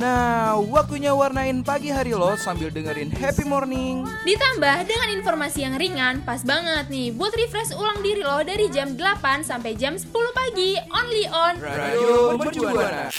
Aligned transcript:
Nah, 0.00 0.56
waktunya 0.56 1.12
warnain 1.12 1.60
pagi 1.60 1.92
hari 1.92 2.16
lo 2.16 2.32
sambil 2.32 2.72
dengerin 2.72 3.12
happy 3.12 3.44
morning. 3.44 4.08
Ditambah 4.24 4.88
dengan 4.88 5.12
informasi 5.12 5.60
yang 5.60 5.76
ringan, 5.76 6.24
pas 6.24 6.40
banget 6.40 6.88
nih 6.88 7.12
buat 7.12 7.28
refresh 7.36 7.76
ulang 7.76 8.00
diri 8.00 8.24
lo 8.24 8.40
dari 8.40 8.72
jam 8.72 8.96
8 8.96 9.44
sampai 9.44 9.76
jam 9.76 10.00
10 10.00 10.08
pagi, 10.32 10.80
only 10.88 11.28
on 11.28 11.60
Radio 11.60 12.32
Mercubuana. 12.32 13.12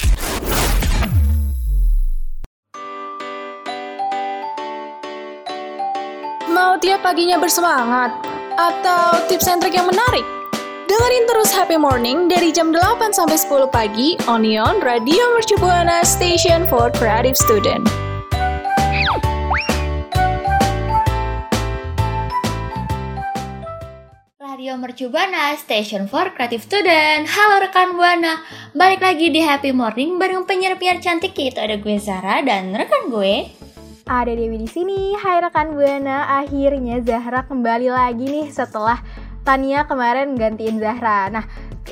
Mau 6.50 6.74
tiap 6.82 6.98
paginya 7.06 7.38
bersemangat? 7.38 8.10
Atau 8.58 9.22
tips 9.30 9.46
and 9.46 9.62
trick 9.62 9.78
yang 9.78 9.86
menarik? 9.86 10.41
Dengerin 10.92 11.24
terus 11.24 11.48
Happy 11.56 11.80
Morning 11.80 12.28
dari 12.28 12.52
jam 12.52 12.68
8 12.68 13.16
sampai 13.16 13.40
10 13.40 13.64
pagi 13.72 14.12
Onion 14.28 14.76
Radio 14.84 15.24
Mercu 15.32 15.56
Buana 15.56 16.04
Station 16.04 16.68
for 16.68 16.92
Creative 16.92 17.32
Student. 17.32 17.88
Radio 24.36 24.76
Mercu 24.76 25.08
Buana, 25.08 25.56
Station 25.56 26.04
for 26.12 26.28
Creative 26.36 26.60
Student. 26.60 27.24
Halo 27.24 27.64
rekan 27.64 27.96
Buana, 27.96 28.44
balik 28.76 29.00
lagi 29.00 29.32
di 29.32 29.40
Happy 29.40 29.72
Morning 29.72 30.20
bareng 30.20 30.44
penyiar-penyiar 30.44 31.00
cantik 31.00 31.32
yaitu 31.40 31.56
ada 31.56 31.80
gue 31.80 31.96
Zara 31.96 32.44
dan 32.44 32.68
rekan 32.76 33.08
gue. 33.08 33.48
Ada 34.04 34.36
Dewi 34.36 34.60
di 34.60 34.68
sini. 34.68 35.16
Hai 35.16 35.40
rekan 35.40 35.72
Buana, 35.72 36.44
akhirnya 36.44 37.00
Zahra 37.00 37.48
kembali 37.48 37.88
lagi 37.88 38.28
nih 38.28 38.52
setelah 38.52 39.00
Tania 39.42 39.82
kemarin 39.90 40.38
gantiin 40.38 40.78
Zahra. 40.78 41.26
Nah, 41.26 41.42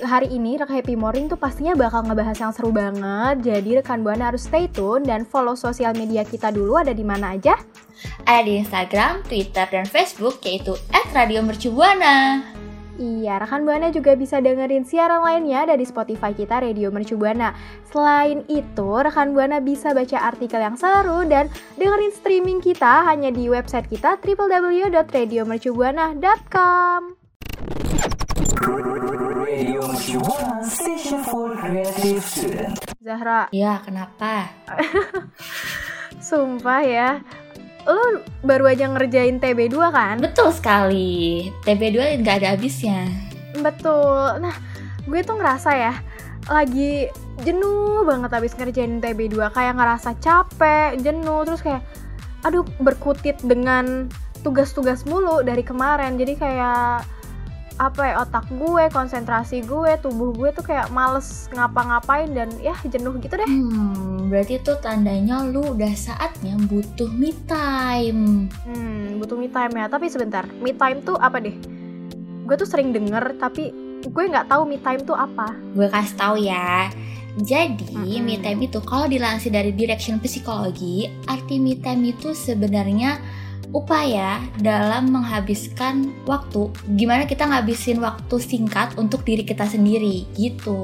hari 0.07 0.31
ini 0.31 0.55
rekan 0.55 0.79
Happy 0.79 0.95
Morning 0.95 1.27
tuh 1.27 1.35
pastinya 1.35 1.75
bakal 1.75 2.07
ngebahas 2.07 2.39
yang 2.39 2.55
seru 2.55 2.71
banget. 2.71 3.43
Jadi 3.43 3.83
rekan 3.83 4.07
Buana 4.07 4.31
harus 4.31 4.47
stay 4.47 4.71
tune 4.71 5.03
dan 5.03 5.27
follow 5.27 5.59
sosial 5.59 5.91
media 5.99 6.23
kita 6.23 6.55
dulu 6.55 6.79
ada 6.79 6.95
di 6.95 7.03
mana 7.03 7.35
aja? 7.35 7.59
Ada 8.23 8.47
di 8.47 8.63
Instagram, 8.63 9.27
Twitter, 9.27 9.67
dan 9.67 9.83
Facebook 9.83 10.39
yaitu 10.47 10.79
@radiomercubuana. 11.11 12.47
Iya, 13.01 13.41
rekan 13.41 13.65
Buana 13.65 13.89
juga 13.91 14.13
bisa 14.13 14.45
dengerin 14.45 14.85
siaran 14.85 15.25
lainnya 15.25 15.65
dari 15.67 15.83
Spotify 15.89 16.37
kita 16.37 16.61
Radio 16.61 16.93
Mercu 16.93 17.17
Buana. 17.17 17.57
Selain 17.89 18.45
itu, 18.47 18.91
rekan 19.01 19.33
Buana 19.33 19.57
bisa 19.59 19.97
baca 19.97 20.21
artikel 20.21 20.61
yang 20.61 20.77
seru 20.77 21.25
dan 21.27 21.49
dengerin 21.81 22.13
streaming 22.13 22.61
kita 22.61 23.09
hanya 23.09 23.33
di 23.33 23.49
website 23.49 23.89
kita 23.89 24.21
www.radiomercubuana.com. 24.21 27.20
Zahra, 33.01 33.49
Ya, 33.53 33.81
kenapa? 33.85 34.49
sumpah 36.31 36.81
ya, 36.85 37.11
lu 37.85 38.25
baru 38.45 38.71
aja 38.71 38.89
ngerjain 38.89 39.41
TB2 39.41 39.77
kan? 39.93 40.17
Betul 40.21 40.53
sekali, 40.57 41.49
TB2 41.65 42.23
nggak 42.25 42.37
ada 42.45 42.49
habisnya. 42.57 43.09
Betul. 43.59 44.41
Nah, 44.41 44.55
gue 45.05 45.21
tuh 45.21 45.37
ngerasa 45.37 45.71
ya, 45.75 45.95
lagi 46.49 47.09
jenuh 47.45 48.05
banget 48.05 48.31
abis 48.37 48.57
ngerjain 48.57 49.01
TB2 49.01 49.53
kayak 49.53 49.75
ngerasa 49.77 50.17
capek, 50.21 50.97
jenuh, 51.01 51.45
terus 51.45 51.61
kayak 51.65 51.83
aduh 52.45 52.65
berkutit 52.81 53.37
dengan 53.45 54.09
tugas-tugas 54.41 55.05
mulu 55.05 55.45
dari 55.45 55.61
kemarin. 55.61 56.17
Jadi 56.17 56.37
kayak 56.37 57.05
apa 57.81 58.13
ya 58.13 58.15
otak 58.21 58.45
gue, 58.53 58.93
konsentrasi 58.93 59.65
gue, 59.65 59.97
tubuh 60.05 60.37
gue 60.37 60.53
tuh 60.53 60.61
kayak 60.61 60.93
males 60.93 61.49
ngapa-ngapain 61.57 62.29
dan 62.29 62.53
ya 62.61 62.77
jenuh 62.85 63.17
gitu 63.25 63.41
deh. 63.41 63.49
Hmm, 63.49 64.29
berarti 64.29 64.61
itu 64.61 64.77
tandanya 64.85 65.41
lu 65.49 65.65
udah 65.73 65.89
saatnya 65.97 66.61
butuh 66.69 67.09
me 67.17 67.33
time. 67.49 68.53
Hmm, 68.69 69.17
butuh 69.17 69.41
me 69.41 69.49
time 69.49 69.73
ya. 69.81 69.89
Tapi 69.89 70.13
sebentar, 70.13 70.45
me 70.61 70.77
time 70.77 71.01
tuh 71.01 71.17
apa 71.17 71.41
deh? 71.41 71.57
Gue 72.45 72.55
tuh 72.61 72.69
sering 72.69 72.93
denger 72.93 73.41
tapi 73.41 73.73
gue 74.05 74.25
nggak 74.29 74.53
tahu 74.53 74.69
me 74.69 74.77
time 74.77 75.01
tuh 75.01 75.17
apa. 75.17 75.49
Gue 75.73 75.89
kasih 75.89 76.17
tahu 76.21 76.37
ya. 76.37 76.93
Jadi, 77.41 78.21
Mm-mm. 78.21 78.27
me 78.27 78.37
time 78.45 78.69
itu 78.69 78.83
kalau 78.85 79.09
dilansir 79.09 79.55
dari 79.55 79.73
direction 79.73 80.21
psikologi, 80.21 81.09
arti 81.31 81.57
me 81.57 81.81
time 81.81 82.13
itu 82.13 82.37
sebenarnya 82.37 83.23
upaya 83.71 84.43
dalam 84.59 85.15
menghabiskan 85.15 86.11
waktu. 86.27 86.71
Gimana 86.99 87.27
kita 87.27 87.47
ngabisin 87.47 88.03
waktu 88.03 88.37
singkat 88.43 88.99
untuk 88.99 89.23
diri 89.23 89.47
kita 89.47 89.67
sendiri 89.67 90.27
gitu. 90.35 90.79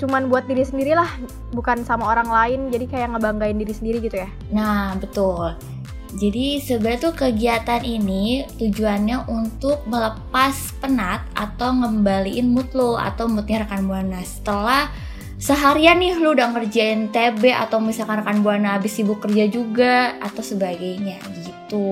Cuman 0.00 0.32
buat 0.32 0.48
diri 0.48 0.64
sendiri 0.64 0.96
lah, 0.96 1.08
bukan 1.52 1.84
sama 1.84 2.08
orang 2.08 2.28
lain. 2.28 2.60
Jadi 2.72 2.88
kayak 2.88 3.14
ngebanggain 3.16 3.56
diri 3.60 3.74
sendiri 3.76 3.98
gitu 4.00 4.16
ya. 4.24 4.28
Nah, 4.50 4.96
betul. 4.96 5.54
Jadi 6.14 6.62
sebenarnya 6.62 7.10
tuh 7.10 7.14
kegiatan 7.26 7.82
ini 7.82 8.46
tujuannya 8.54 9.26
untuk 9.26 9.82
melepas 9.90 10.78
penat 10.78 11.26
atau 11.34 11.74
ngembaliin 11.74 12.54
mood 12.54 12.70
lo 12.70 12.94
atau 12.94 13.26
moodnya 13.26 13.66
rekan 13.66 13.82
buana 13.90 14.22
setelah 14.22 14.94
seharian 15.38 15.98
nih 15.98 16.16
lu 16.16 16.32
udah 16.32 16.50
ngerjain 16.54 17.10
TB 17.10 17.50
atau 17.52 17.82
misalkan 17.82 18.22
rekan 18.22 18.40
buana 18.40 18.78
habis 18.78 18.94
sibuk 18.94 19.20
kerja 19.20 19.44
juga 19.50 20.14
atau 20.22 20.40
sebagainya 20.40 21.18
gitu. 21.42 21.84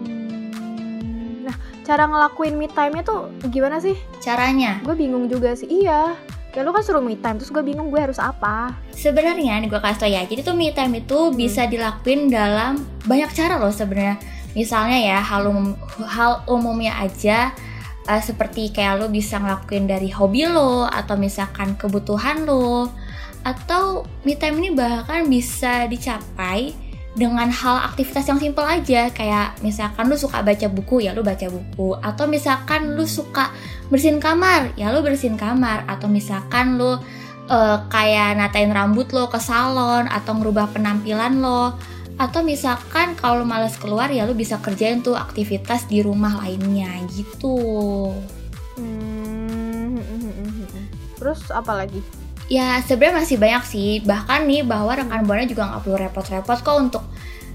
Hmm, 0.00 1.44
Nah, 1.44 1.56
cara 1.84 2.08
ngelakuin 2.08 2.56
me 2.56 2.66
time-nya 2.72 3.04
tuh 3.04 3.28
gimana 3.52 3.76
sih? 3.76 3.94
Caranya 4.24 4.80
Gue 4.80 4.96
bingung 4.96 5.28
juga 5.28 5.52
sih. 5.52 5.68
Iya. 5.68 6.16
Ya 6.54 6.62
lu 6.62 6.70
kan 6.70 6.86
suruh 6.86 7.02
me 7.02 7.18
time, 7.18 7.34
terus 7.34 7.50
gue 7.50 7.66
bingung 7.66 7.90
gue 7.90 7.98
harus 7.98 8.22
apa. 8.22 8.78
sebenarnya 8.94 9.58
nih 9.58 9.66
gue 9.66 9.80
kasih 9.82 10.00
tau 10.00 10.06
ya. 10.06 10.22
Jadi 10.22 10.40
tuh 10.46 10.54
me 10.54 10.70
time 10.70 11.02
itu 11.02 11.34
bisa 11.34 11.66
dilakuin 11.66 12.30
dalam 12.30 12.78
banyak 13.04 13.28
cara 13.34 13.58
loh 13.58 13.74
sebenarnya. 13.74 14.22
Misalnya 14.54 14.98
ya 15.02 15.18
hal 15.18 15.50
umum, 15.50 15.74
hal 16.06 16.46
umumnya 16.46 16.94
aja 17.02 17.50
eh, 18.08 18.22
seperti 18.22 18.72
kayak 18.72 19.00
lo 19.00 19.06
bisa 19.08 19.40
ngelakuin 19.40 19.88
dari 19.88 20.12
hobi 20.12 20.48
lo 20.48 20.84
atau 20.88 21.16
misalkan 21.16 21.76
kebutuhan 21.78 22.44
lo 22.44 22.92
atau 23.44 24.08
me 24.24 24.34
time 24.40 24.56
ini 24.64 24.70
bahkan 24.72 25.28
bisa 25.28 25.84
dicapai 25.84 26.72
dengan 27.14 27.46
hal 27.46 27.92
aktivitas 27.92 28.26
yang 28.26 28.40
simple 28.42 28.66
aja. 28.66 29.12
Kayak 29.12 29.60
misalkan 29.62 30.10
lu 30.10 30.16
suka 30.18 30.42
baca 30.42 30.66
buku 30.66 31.04
ya 31.06 31.14
lu 31.14 31.22
baca 31.22 31.46
buku. 31.46 31.94
Atau 32.00 32.26
misalkan 32.26 32.98
lu 32.98 33.06
suka 33.06 33.52
bersihin 33.92 34.18
kamar 34.18 34.74
ya 34.74 34.90
lu 34.90 35.04
bersihin 35.04 35.38
kamar. 35.38 35.86
Atau 35.86 36.10
misalkan 36.10 36.80
lu 36.80 36.98
eh, 37.46 37.78
kayak 37.92 38.40
natain 38.40 38.72
rambut 38.72 39.12
lo 39.12 39.30
ke 39.30 39.38
salon 39.38 40.08
atau 40.10 40.32
ngerubah 40.34 40.72
penampilan 40.74 41.38
lo 41.38 41.76
atau 42.14 42.46
misalkan 42.46 43.18
kalau 43.18 43.42
males 43.42 43.74
keluar 43.74 44.06
ya 44.06 44.22
lo 44.22 44.34
bisa 44.38 44.62
kerjain 44.62 45.02
tuh 45.02 45.18
aktivitas 45.18 45.90
di 45.90 45.98
rumah 45.98 46.38
lainnya 46.38 46.90
gitu. 47.10 48.14
Hmm, 48.78 49.98
Terus 51.18 51.40
apa 51.50 51.74
lagi? 51.84 51.98
ya 52.44 52.76
sebenarnya 52.84 53.24
masih 53.24 53.36
banyak 53.40 53.64
sih. 53.64 53.90
Bahkan 54.04 54.40
nih 54.44 54.62
bahwa 54.68 54.92
rekan 54.94 55.24
buana 55.24 55.48
juga 55.48 55.64
nggak 55.64 55.80
perlu 55.80 55.96
repot-repot 55.96 56.58
kok 56.60 56.76
untuk 56.76 57.02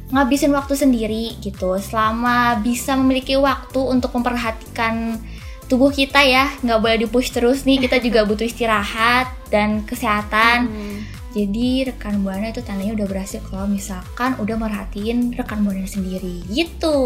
ngabisin 0.10 0.50
waktu 0.52 0.74
sendiri 0.74 1.38
gitu. 1.40 1.78
Selama 1.78 2.58
bisa 2.60 2.98
memiliki 2.98 3.38
waktu 3.38 3.80
untuk 3.80 4.10
memperhatikan 4.18 5.22
tubuh 5.70 5.94
kita 5.94 6.26
ya. 6.26 6.50
Nggak 6.66 6.80
boleh 6.82 6.98
dipush 7.06 7.30
terus 7.30 7.64
nih 7.64 7.86
kita 7.86 8.02
juga 8.02 8.26
butuh 8.30 8.50
istirahat 8.50 9.30
dan 9.54 9.86
kesehatan. 9.86 10.68
Hmm. 10.68 10.98
Jadi 11.30 11.68
rekan 11.88 12.22
buana 12.22 12.50
itu 12.50 12.60
tandanya 12.60 12.98
udah 12.98 13.08
berhasil 13.08 13.38
kalau 13.46 13.66
misalkan 13.66 14.34
udah 14.36 14.56
merhatiin 14.56 15.34
rekan 15.34 15.62
buana 15.62 15.86
sendiri 15.86 16.42
gitu 16.48 16.98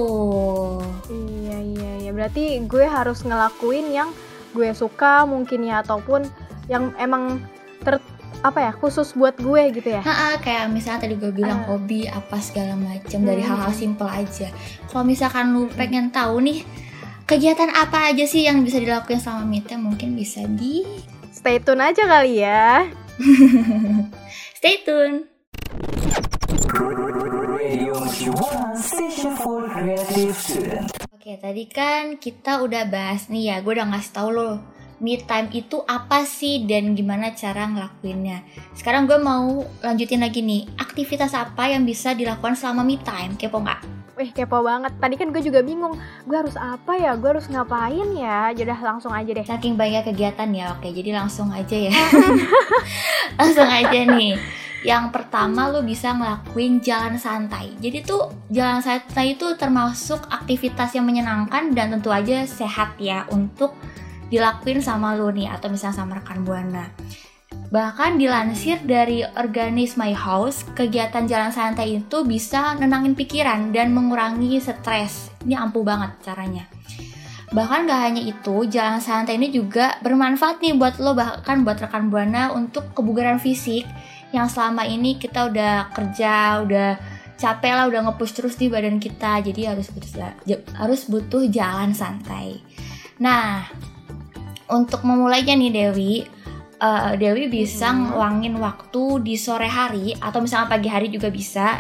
Iya 1.10 1.58
iya 1.60 1.92
iya. 2.00 2.12
Berarti 2.12 2.64
gue 2.64 2.86
harus 2.86 3.22
ngelakuin 3.22 3.92
yang 3.92 4.10
gue 4.52 4.72
suka 4.72 5.24
mungkin 5.24 5.66
ya 5.66 5.81
ataupun 5.81 6.24
yang 6.66 6.96
emang 6.96 7.44
ter 7.81 8.00
apa 8.40 8.60
ya 8.60 8.72
khusus 8.72 9.12
buat 9.12 9.36
gue 9.36 9.72
gitu 9.72 9.90
ya. 9.90 10.02
Ha, 10.02 10.36
kayak 10.38 10.68
misalnya 10.68 11.04
tadi 11.04 11.16
gue 11.16 11.31
bilang 11.31 11.64
Ah. 11.64 11.68
hobi 11.70 12.06
apa 12.06 12.40
segala 12.40 12.75
macam 12.75 13.24
dari 13.24 13.40
Hmm. 13.40 13.56
hal-hal 13.56 13.72
simple 13.72 14.08
aja. 14.08 14.48
Kalau 14.88 15.04
misalkan 15.04 15.52
lu 15.52 15.68
pengen 15.70 16.12
tahu 16.12 16.40
nih 16.40 16.64
kegiatan 17.24 17.72
apa 17.72 18.12
aja 18.12 18.24
sih 18.24 18.44
yang 18.44 18.60
bisa 18.62 18.80
dilakukan 18.80 19.16
selama 19.18 19.44
me 19.44 19.60
time 19.60 19.84
mungkin 19.86 20.12
bisa 20.14 20.44
di 20.46 20.84
Stay 21.30 21.60
tune 21.60 21.81
aja 21.81 22.04
kali 22.04 22.40
ya. 22.40 22.88
stay 24.57 24.81
tune. 24.81 25.30
Radio 27.54 27.94
Mercubuana 27.94 28.74
Station 28.74 29.38
for 29.38 29.69
Creative 29.69 30.33
Student. 30.33 30.89
Oke, 31.13 31.38
tadi 31.38 31.69
kan 31.69 32.18
kita 32.18 32.65
udah 32.65 32.89
bahas 32.89 33.30
nih 33.30 33.54
ya, 33.54 33.56
gue 33.62 33.69
udah 33.69 33.86
ngasih 33.94 34.12
tau 34.18 34.30
lo 34.33 34.73
me 35.04 35.20
time 35.20 35.52
itu 35.52 35.84
apa 35.84 36.24
sih 36.24 36.64
dan 36.64 36.96
gimana 36.96 37.36
cara 37.36 37.68
ngelakuinnya. 37.68 38.48
Sekarang 38.72 39.04
gue 39.04 39.20
mau 39.20 39.68
lanjutin 39.84 40.24
lagi 40.24 40.40
nih, 40.40 40.64
aktivitas 40.80 41.36
apa 41.36 41.68
yang 41.68 41.84
bisa 41.84 42.16
dilakukan 42.16 42.56
selama 42.56 42.88
me 42.88 42.96
time, 43.04 43.36
kepo 43.36 43.60
nggak? 43.60 43.84
Wih 44.16 44.32
kepo 44.32 44.64
banget. 44.64 44.96
Tadi 44.96 45.20
kan 45.20 45.36
gue 45.36 45.44
juga 45.44 45.60
bingung. 45.60 46.00
Gue 46.24 46.38
harus 46.40 46.56
apa 46.56 46.96
ya? 46.96 47.20
Gue 47.20 47.36
harus 47.36 47.52
ngapain 47.52 48.16
ya? 48.16 48.56
Jadi 48.56 48.72
langsung 48.80 49.12
aja 49.12 49.28
deh. 49.28 49.44
Saking 49.44 49.76
banyak 49.76 50.08
kegiatan 50.08 50.48
ya, 50.56 50.72
oke 50.72 50.88
jadi 50.88 51.12
langsung 51.12 51.52
aja 51.52 51.76
ya. 51.76 51.92
langsung 53.42 53.68
aja 53.68 54.00
nih. 54.08 54.40
Yang 54.88 55.16
pertama 55.16 55.72
lu 55.72 55.84
bisa 55.84 56.16
ngelakuin 56.16 56.80
jalan 56.80 57.20
santai. 57.20 57.76
Jadi 57.80 58.08
tuh 58.08 58.32
jalan 58.52 58.80
santai 58.80 59.36
itu 59.36 59.52
termasuk 59.60 60.32
aktivitas 60.32 60.96
yang 60.96 61.04
menyenangkan 61.04 61.76
dan 61.76 61.92
tentu 61.92 62.08
aja 62.12 62.48
sehat 62.48 62.96
ya 63.00 63.28
untuk 63.32 63.76
dilakuin 64.34 64.82
sama 64.82 65.14
lu 65.14 65.30
nih 65.30 65.54
atau 65.54 65.70
misalnya 65.70 66.02
sama 66.02 66.18
rekan 66.18 66.42
buana. 66.42 66.90
Bahkan 67.70 68.18
dilansir 68.18 68.82
dari 68.82 69.22
Organis 69.22 69.94
My 69.94 70.14
House, 70.14 70.66
kegiatan 70.74 71.30
jalan 71.30 71.54
santai 71.54 72.02
itu 72.02 72.26
bisa 72.26 72.74
nenangin 72.78 73.14
pikiran 73.14 73.70
dan 73.70 73.94
mengurangi 73.94 74.58
stres. 74.58 75.30
Ini 75.46 75.58
ampuh 75.58 75.86
banget 75.86 76.18
caranya. 76.26 76.66
Bahkan 77.54 77.86
gak 77.86 78.02
hanya 78.02 78.22
itu, 78.26 78.66
jalan 78.66 78.98
santai 78.98 79.38
ini 79.38 79.54
juga 79.54 80.02
bermanfaat 80.02 80.62
nih 80.66 80.74
buat 80.74 80.98
lo 80.98 81.14
bahkan 81.14 81.62
buat 81.62 81.78
rekan 81.78 82.10
buana 82.10 82.50
untuk 82.58 82.98
kebugaran 82.98 83.38
fisik 83.38 83.86
yang 84.34 84.50
selama 84.50 84.90
ini 84.90 85.22
kita 85.22 85.54
udah 85.54 85.94
kerja, 85.94 86.66
udah 86.66 86.98
capek 87.38 87.74
lah, 87.74 87.86
udah 87.86 88.10
ngepush 88.10 88.34
terus 88.34 88.58
di 88.58 88.74
badan 88.74 88.98
kita, 88.98 89.46
jadi 89.46 89.78
harus 89.78 89.94
butuh 89.94 90.34
harus 90.74 91.06
butuh 91.06 91.46
jalan 91.54 91.94
santai. 91.94 92.58
Nah, 93.22 93.70
untuk 94.74 95.06
memulainya 95.06 95.54
nih 95.54 95.72
Dewi, 95.72 96.25
uh, 96.81 97.14
Dewi 97.14 97.48
bisa 97.48 97.94
ngeluangin 97.94 98.58
waktu 98.58 99.22
di 99.22 99.38
sore 99.38 99.70
hari 99.70 100.18
atau 100.18 100.42
misalnya 100.42 100.74
pagi 100.74 100.90
hari 100.90 101.08
juga 101.14 101.30
bisa. 101.30 101.80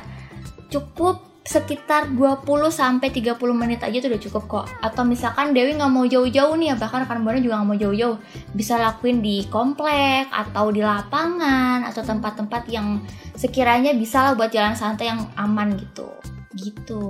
Cukup 0.69 1.33
sekitar 1.43 2.07
20 2.15 2.47
sampai 2.71 3.11
30 3.11 3.35
menit 3.51 3.83
aja 3.83 3.99
tuh 3.99 4.15
udah 4.15 4.21
cukup 4.23 4.43
kok. 4.47 4.65
Atau 4.79 5.03
misalkan 5.03 5.51
Dewi 5.51 5.75
nggak 5.75 5.91
mau 5.91 6.07
jauh-jauh 6.07 6.55
nih 6.55 6.71
ya, 6.71 6.75
bahkan 6.79 7.03
rekan 7.03 7.19
buana 7.21 7.43
juga 7.43 7.59
nggak 7.59 7.69
mau 7.69 7.77
jauh-jauh, 7.77 8.17
bisa 8.55 8.79
lakuin 8.79 9.19
di 9.19 9.43
komplek 9.51 10.31
atau 10.31 10.71
di 10.71 10.79
lapangan 10.79 11.83
atau 11.83 11.99
tempat-tempat 11.99 12.63
yang 12.71 13.03
sekiranya 13.35 13.91
bisa 13.91 14.23
lah 14.23 14.33
buat 14.39 14.55
jalan 14.55 14.73
santai 14.73 15.11
yang 15.11 15.19
aman 15.35 15.75
gitu. 15.75 16.07
Gitu. 16.55 17.03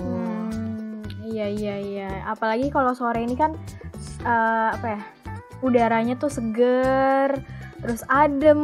Hmm, 0.00 1.04
iya 1.28 1.46
iya 1.52 1.76
iya. 1.76 2.10
Apalagi 2.32 2.72
kalau 2.72 2.96
sore 2.96 3.20
ini 3.20 3.36
kan 3.36 3.52
eh, 4.20 4.68
apa 4.72 4.86
ya? 4.88 5.00
Udaranya 5.60 6.14
tuh 6.14 6.28
seger, 6.28 7.36
terus 7.78 8.00
adem. 8.06 8.60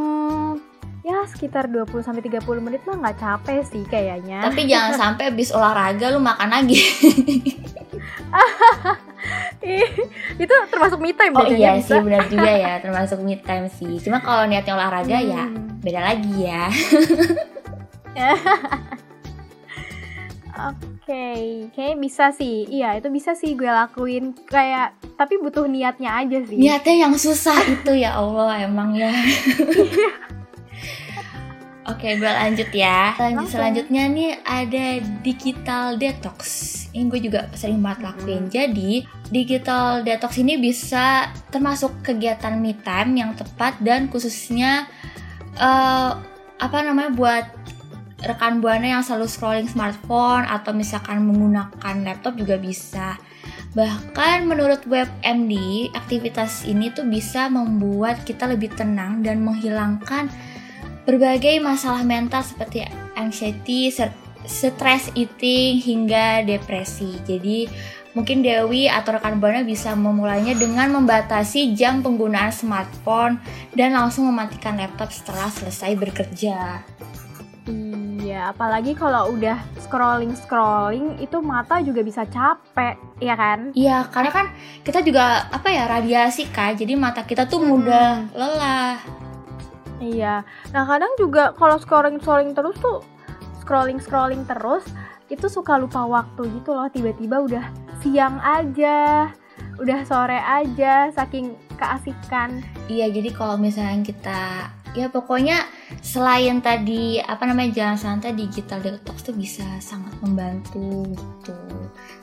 Ya 1.00 1.23
sekitar 1.23 1.70
20 1.70 2.03
sampai 2.03 2.19
30 2.19 2.43
menit 2.58 2.82
mah 2.82 2.99
nggak 2.99 3.17
capek 3.17 3.62
sih 3.62 3.87
kayaknya. 3.87 4.43
Tapi 4.43 4.67
jangan 4.67 4.93
sampai 5.03 5.31
habis 5.31 5.55
olahraga 5.55 6.11
lu 6.11 6.19
makan 6.19 6.50
lagi. 6.50 6.82
Itu 10.37 10.55
termasuk 10.69 10.99
me 10.99 11.11
time 11.11 11.35
Oh 11.35 11.47
iya 11.47 11.79
sih 11.79 11.94
benar 11.99 12.26
juga 12.32 12.50
ya 12.50 12.79
termasuk 12.79 13.23
me 13.23 13.38
time 13.38 13.70
sih. 13.70 14.03
Cuma 14.03 14.19
kalau 14.19 14.47
niatnya 14.47 14.75
olahraga 14.75 15.19
ya 15.19 15.47
Hmm. 15.47 15.79
beda 15.79 16.00
lagi 16.03 16.35
ya. 16.43 16.67
Oke, 20.56 21.69
kayaknya 21.76 21.97
bisa 22.00 22.32
sih. 22.32 22.64
Iya, 22.64 22.97
itu 22.97 23.12
bisa 23.12 23.37
sih 23.37 23.53
gue 23.53 23.69
lakuin 23.69 24.32
kayak 24.49 24.97
tapi 25.20 25.37
butuh 25.37 25.69
niatnya 25.69 26.17
aja 26.25 26.41
sih. 26.49 26.56
Niatnya 26.56 26.97
yang 27.08 27.14
susah 27.14 27.61
itu 27.76 27.93
ya 27.93 28.17
Allah 28.17 28.64
emang 28.64 28.97
ya. 28.97 29.12
Oke, 31.87 32.19
gue 32.19 32.26
lanjut 32.26 32.67
ya. 32.75 33.14
Lanjut 33.14 33.47
selanjutnya 33.47 34.11
nih 34.11 34.31
ada 34.43 34.99
digital 35.23 35.94
detox. 35.94 36.41
Ini 36.91 37.06
gue 37.06 37.20
juga 37.31 37.47
sering 37.55 37.79
banget 37.79 38.11
lakuin. 38.11 38.50
Jadi, 38.50 39.06
digital 39.31 40.03
detox 40.03 40.43
ini 40.43 40.58
bisa 40.58 41.31
termasuk 41.55 42.03
kegiatan 42.03 42.58
me 42.58 42.75
time 42.82 43.14
yang 43.14 43.38
tepat 43.38 43.79
dan 43.79 44.11
khususnya 44.11 44.91
eh, 45.55 46.11
apa 46.56 46.79
namanya 46.82 47.14
buat 47.14 47.56
rekan 48.24 48.64
buana 48.64 48.96
yang 48.98 49.02
selalu 49.04 49.28
scrolling 49.28 49.68
smartphone 49.68 50.48
atau 50.48 50.72
misalkan 50.72 51.24
menggunakan 51.28 51.94
laptop 52.00 52.40
juga 52.40 52.56
bisa. 52.56 53.20
Bahkan 53.76 54.48
menurut 54.48 54.88
WebMD, 54.88 55.52
aktivitas 55.92 56.64
ini 56.64 56.88
tuh 56.96 57.04
bisa 57.04 57.52
membuat 57.52 58.24
kita 58.24 58.48
lebih 58.48 58.72
tenang 58.72 59.20
dan 59.20 59.44
menghilangkan 59.44 60.32
berbagai 61.04 61.60
masalah 61.60 62.00
mental 62.00 62.40
seperti 62.40 62.88
anxiety, 63.20 63.92
stress 64.48 65.12
eating, 65.12 65.76
hingga 65.84 66.40
depresi. 66.48 67.20
Jadi 67.28 67.69
mungkin 68.16 68.40
Dewi 68.40 68.88
atau 68.88 69.20
rekan 69.20 69.36
Buana 69.36 69.60
bisa 69.60 69.92
memulainya 69.92 70.56
dengan 70.56 70.96
membatasi 70.96 71.76
jam 71.76 72.00
penggunaan 72.00 72.50
smartphone 72.50 73.36
dan 73.76 73.92
langsung 73.92 74.24
mematikan 74.32 74.80
laptop 74.80 75.12
setelah 75.12 75.52
selesai 75.52 75.92
bekerja. 76.00 76.80
Iya, 78.36 78.52
apalagi 78.52 78.92
kalau 78.92 79.32
udah 79.32 79.56
scrolling 79.80 80.36
scrolling 80.36 81.16
itu 81.24 81.40
mata 81.40 81.80
juga 81.80 82.04
bisa 82.04 82.28
capek, 82.28 82.92
ya 83.16 83.32
kan? 83.32 83.72
Iya, 83.72 84.12
karena 84.12 84.28
kan 84.28 84.46
kita 84.84 85.00
juga 85.00 85.48
apa 85.48 85.72
ya 85.72 85.88
radiasi 85.88 86.44
kan, 86.52 86.76
jadi 86.76 87.00
mata 87.00 87.24
kita 87.24 87.48
tuh 87.48 87.64
mudah 87.64 88.28
lelah. 88.36 89.00
Iya. 90.04 90.44
Nah 90.68 90.84
kadang 90.84 91.16
juga 91.16 91.56
kalau 91.56 91.80
scrolling 91.80 92.20
scrolling 92.20 92.52
terus 92.52 92.76
tuh 92.76 93.00
scrolling 93.64 94.04
scrolling 94.04 94.44
terus 94.44 94.84
itu 95.32 95.48
suka 95.48 95.80
lupa 95.80 96.04
waktu 96.04 96.60
gitu 96.60 96.76
loh. 96.76 96.93
Tiba-tiba 96.93 97.40
udah 97.40 97.64
siang 98.05 98.36
aja, 98.44 99.32
udah 99.81 100.05
sore 100.05 100.44
aja, 100.44 101.08
saking 101.08 101.56
keasikan. 101.81 102.60
Iya, 102.93 103.08
jadi 103.08 103.32
kalau 103.32 103.56
misalnya 103.56 104.05
kita 104.05 104.69
ya 104.96 105.12
pokoknya 105.12 105.69
selain 106.00 106.65
tadi 106.65 107.20
apa 107.20 107.44
namanya 107.44 107.70
jalan 107.76 107.98
santai 108.00 108.32
digital 108.32 108.81
detox 108.81 109.20
tuh 109.20 109.36
bisa 109.36 109.62
sangat 109.84 110.17
membantu 110.24 111.05
gitu. 111.12 111.56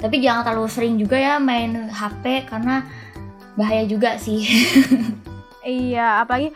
Tapi 0.01 0.19
jangan 0.19 0.41
terlalu 0.41 0.69
sering 0.73 0.95
juga 0.97 1.21
ya 1.21 1.37
main 1.37 1.87
HP 1.93 2.49
karena 2.49 2.81
bahaya 3.53 3.85
juga 3.85 4.17
sih. 4.17 4.41
Iya, 5.63 6.19
apalagi 6.19 6.51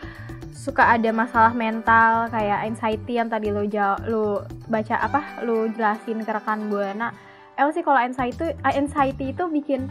suka 0.52 0.84
ada 0.84 1.08
masalah 1.16 1.56
mental 1.56 2.28
kayak 2.28 2.68
anxiety 2.68 3.16
yang 3.16 3.32
tadi 3.32 3.48
lu 3.48 3.64
jauh, 3.64 3.96
lu 4.04 4.24
baca 4.68 5.00
apa? 5.00 5.40
Lu 5.48 5.64
jelasin 5.72 6.20
ke 6.20 6.28
rekan 6.28 6.68
buana. 6.68 7.16
Emang 7.56 7.72
sih 7.72 7.80
kalau 7.80 7.96
anxiety 7.96 8.52
anxiety 8.68 9.32
itu 9.32 9.48
bikin 9.48 9.88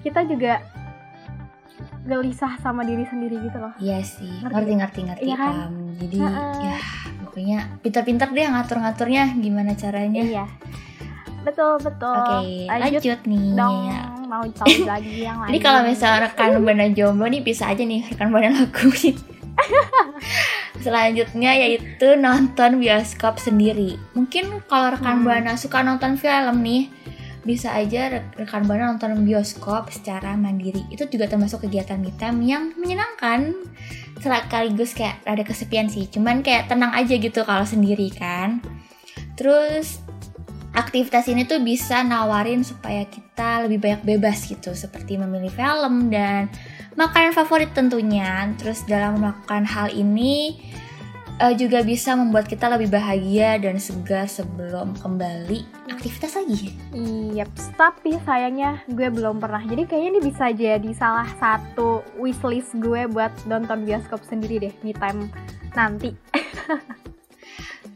kita 0.00 0.24
juga 0.24 0.64
gelisah 2.04 2.54
sama 2.58 2.82
diri 2.82 3.02
sendiri 3.02 3.40
gitu 3.40 3.58
loh. 3.58 3.72
Iya 3.76 3.98
sih, 4.00 4.30
Ngerti 4.40 4.72
ngerti 4.74 5.00
ngerti 5.02 5.24
Iya 5.24 5.36
kan? 5.36 5.52
Pam. 5.52 5.74
Jadi 5.98 6.16
Heeh. 6.16 6.54
ya 6.60 6.76
pokoknya 7.20 7.58
pintar-pintar 7.80 8.28
deh 8.30 8.46
ngatur-ngaturnya 8.46 9.24
gimana 9.36 9.72
caranya. 9.72 10.20
Iya. 10.20 10.46
Betul, 11.38 11.80
betul. 11.80 12.12
Oke, 12.12 12.68
lanjut, 12.68 13.00
nih. 13.24 13.42
dong. 13.54 13.88
Mau 14.26 14.44
tahu 14.52 14.84
lagi 14.90 15.24
yang 15.24 15.40
lain. 15.40 15.48
Jadi 15.48 15.58
kalau 15.58 15.80
misalnya 15.82 16.20
rekan 16.26 16.60
buana 16.60 16.86
jomblo 16.90 17.24
nih 17.24 17.40
bisa 17.40 17.64
aja 17.66 17.80
nih 17.80 18.04
rekan 18.04 18.28
buana 18.28 18.52
lakuin. 18.52 19.16
Selanjutnya 20.78 21.52
yaitu 21.56 22.14
nonton 22.14 22.78
bioskop 22.78 23.36
sendiri. 23.36 23.98
Mungkin 24.12 24.62
kalau 24.66 24.94
rekan 24.94 25.20
Hmm. 25.20 25.24
buana 25.24 25.52
suka 25.54 25.82
nonton 25.82 26.14
film 26.14 26.62
nih, 26.62 26.86
bisa 27.48 27.72
aja 27.72 28.12
re- 28.12 28.28
rekan 28.36 28.68
buana 28.68 28.92
nonton 28.92 29.24
bioskop 29.24 29.88
secara 29.88 30.36
mandiri. 30.36 30.84
Itu 30.92 31.08
juga 31.08 31.24
termasuk 31.24 31.64
kegiatan 31.64 31.96
me 31.96 32.12
yang 32.44 32.76
menyenangkan. 32.76 33.56
Sekaligus 34.20 34.92
kayak 34.92 35.24
ada 35.24 35.40
kesepian 35.40 35.88
sih, 35.88 36.04
cuman 36.12 36.44
kayak 36.44 36.68
tenang 36.68 36.92
aja 36.92 37.16
gitu 37.16 37.40
kalau 37.48 37.64
sendiri 37.64 38.12
kan. 38.12 38.60
Terus 39.40 40.04
aktivitas 40.76 41.26
ini 41.32 41.48
tuh 41.48 41.64
bisa 41.64 42.04
nawarin 42.04 42.60
supaya 42.60 43.08
kita 43.08 43.64
lebih 43.64 43.80
banyak 43.80 44.02
bebas 44.04 44.44
gitu 44.44 44.76
seperti 44.76 45.16
memilih 45.16 45.50
film 45.50 46.12
dan 46.12 46.52
makanan 46.94 47.32
favorit 47.32 47.72
tentunya 47.72 48.50
terus 48.58 48.84
dalam 48.84 49.22
melakukan 49.22 49.64
hal 49.64 49.88
ini 49.94 50.58
eh, 51.38 51.54
juga 51.54 51.80
bisa 51.86 52.18
membuat 52.18 52.50
kita 52.50 52.66
lebih 52.68 52.90
bahagia 52.90 53.58
dan 53.62 53.78
segar 53.78 54.26
sebelum 54.26 54.94
kembali 54.98 55.90
aktivitas 55.90 56.38
lagi. 56.38 56.74
Iya, 56.94 57.46
tapi 57.78 58.18
sayangnya 58.26 58.82
gue 58.90 59.08
belum 59.10 59.38
pernah. 59.38 59.62
Jadi 59.62 59.86
kayaknya 59.86 60.10
ini 60.18 60.20
bisa 60.20 60.50
jadi 60.50 60.90
salah 60.94 61.26
satu 61.38 62.02
wishlist 62.18 62.74
gue 62.78 63.06
buat 63.10 63.30
nonton 63.46 63.86
bioskop 63.86 64.22
sendiri 64.26 64.68
deh, 64.68 64.74
me 64.82 64.92
time 64.94 65.30
nanti. 65.72 66.12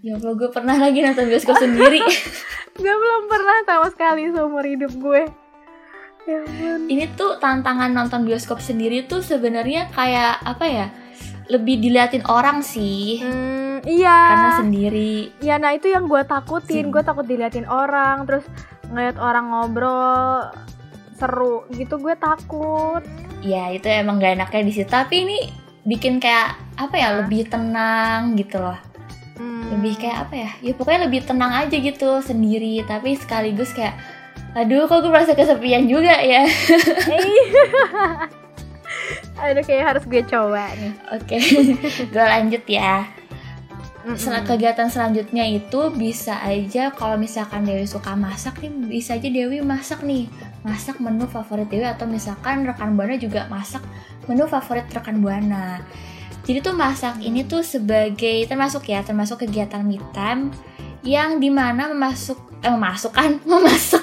Ya 0.02 0.18
Allah, 0.18 0.34
gue 0.34 0.50
pernah 0.50 0.74
lagi 0.82 0.98
nonton 0.98 1.30
bioskop 1.30 1.62
sendiri. 1.62 2.02
gue 2.82 2.94
belum 2.98 3.22
pernah 3.30 3.62
sama 3.62 3.86
sekali 3.86 4.34
seumur 4.34 4.66
hidup 4.66 4.90
gue. 4.98 5.30
Ya 6.26 6.42
ampun. 6.42 6.90
Ini 6.90 7.14
tuh 7.14 7.38
tantangan 7.38 7.94
nonton 7.94 8.26
bioskop 8.26 8.58
sendiri 8.58 9.06
tuh 9.06 9.22
sebenarnya 9.22 9.94
kayak 9.94 10.42
apa 10.42 10.66
ya? 10.66 10.86
Lebih 11.52 11.76
diliatin 11.84 12.24
orang 12.24 12.64
sih. 12.64 13.20
Hmm, 13.20 13.84
iya. 13.84 14.18
Karena 14.32 14.50
sendiri. 14.64 15.36
Ya, 15.44 15.60
nah 15.60 15.76
itu 15.76 15.92
yang 15.92 16.08
gue 16.08 16.24
takutin. 16.24 16.88
Gue 16.88 17.04
takut 17.04 17.28
diliatin 17.28 17.68
orang, 17.68 18.24
terus 18.24 18.48
ngeliat 18.88 19.20
orang 19.20 19.52
ngobrol 19.52 20.48
seru 21.20 21.68
gitu. 21.76 22.00
Gue 22.00 22.16
takut. 22.16 23.04
Ya 23.44 23.68
itu 23.68 23.84
emang 23.92 24.16
gak 24.16 24.40
enaknya 24.40 24.62
di 24.64 24.72
situ. 24.72 24.88
Tapi 24.88 25.28
ini 25.28 25.38
bikin 25.84 26.16
kayak 26.16 26.56
apa 26.80 26.96
ya? 26.96 27.08
Lebih 27.20 27.52
tenang 27.52 28.32
gitu 28.40 28.56
loh. 28.56 28.80
Hmm. 29.32 29.74
lebih 29.74 29.96
kayak 29.96 30.28
apa 30.28 30.34
ya 30.36 30.50
ya 30.60 30.72
pokoknya 30.76 31.08
lebih 31.08 31.24
tenang 31.24 31.64
aja 31.64 31.72
gitu 31.72 32.20
sendiri 32.20 32.84
tapi 32.84 33.16
sekaligus 33.16 33.72
kayak 33.72 33.96
aduh 34.52 34.84
kok 34.84 35.00
gue 35.00 35.08
merasa 35.08 35.32
kesepian 35.32 35.88
juga 35.88 36.12
ya 36.20 36.44
Aduh 39.42 39.64
kayak 39.66 39.84
harus 39.90 40.04
gue 40.06 40.22
coba 40.22 40.70
nih. 40.78 40.94
oke 41.10 41.36
gue 42.14 42.24
lanjut 42.24 42.64
ya. 42.70 43.10
Sel- 44.18 44.42
kegiatan 44.42 44.90
selanjutnya 44.90 45.46
itu 45.46 45.80
bisa 45.94 46.42
aja 46.42 46.90
kalau 46.90 47.14
misalkan 47.14 47.62
Dewi 47.62 47.86
suka 47.86 48.18
masak 48.18 48.58
nih 48.58 48.70
bisa 48.90 49.14
aja 49.14 49.30
Dewi 49.30 49.62
masak 49.62 50.02
nih 50.02 50.26
masak 50.66 50.98
menu 50.98 51.30
favorit 51.30 51.70
Dewi 51.70 51.86
atau 51.86 52.10
misalkan 52.10 52.66
rekan 52.66 52.98
buana 52.98 53.14
juga 53.14 53.46
masak 53.46 53.78
menu 54.26 54.50
favorit 54.50 54.90
rekan 54.90 55.22
buana 55.22 55.78
jadi 56.42 56.58
tuh 56.58 56.74
masak 56.74 57.22
ini 57.22 57.46
tuh 57.46 57.62
sebagai 57.62 58.42
termasuk 58.50 58.90
ya 58.90 59.06
termasuk 59.06 59.46
kegiatan 59.46 59.86
me 59.86 60.02
time 60.10 60.50
yang 61.06 61.38
di 61.38 61.50
mana 61.50 61.86
memasuk 61.94 62.38
eh, 62.66 62.70
memasukkan 62.74 63.38
memasak 63.50 64.02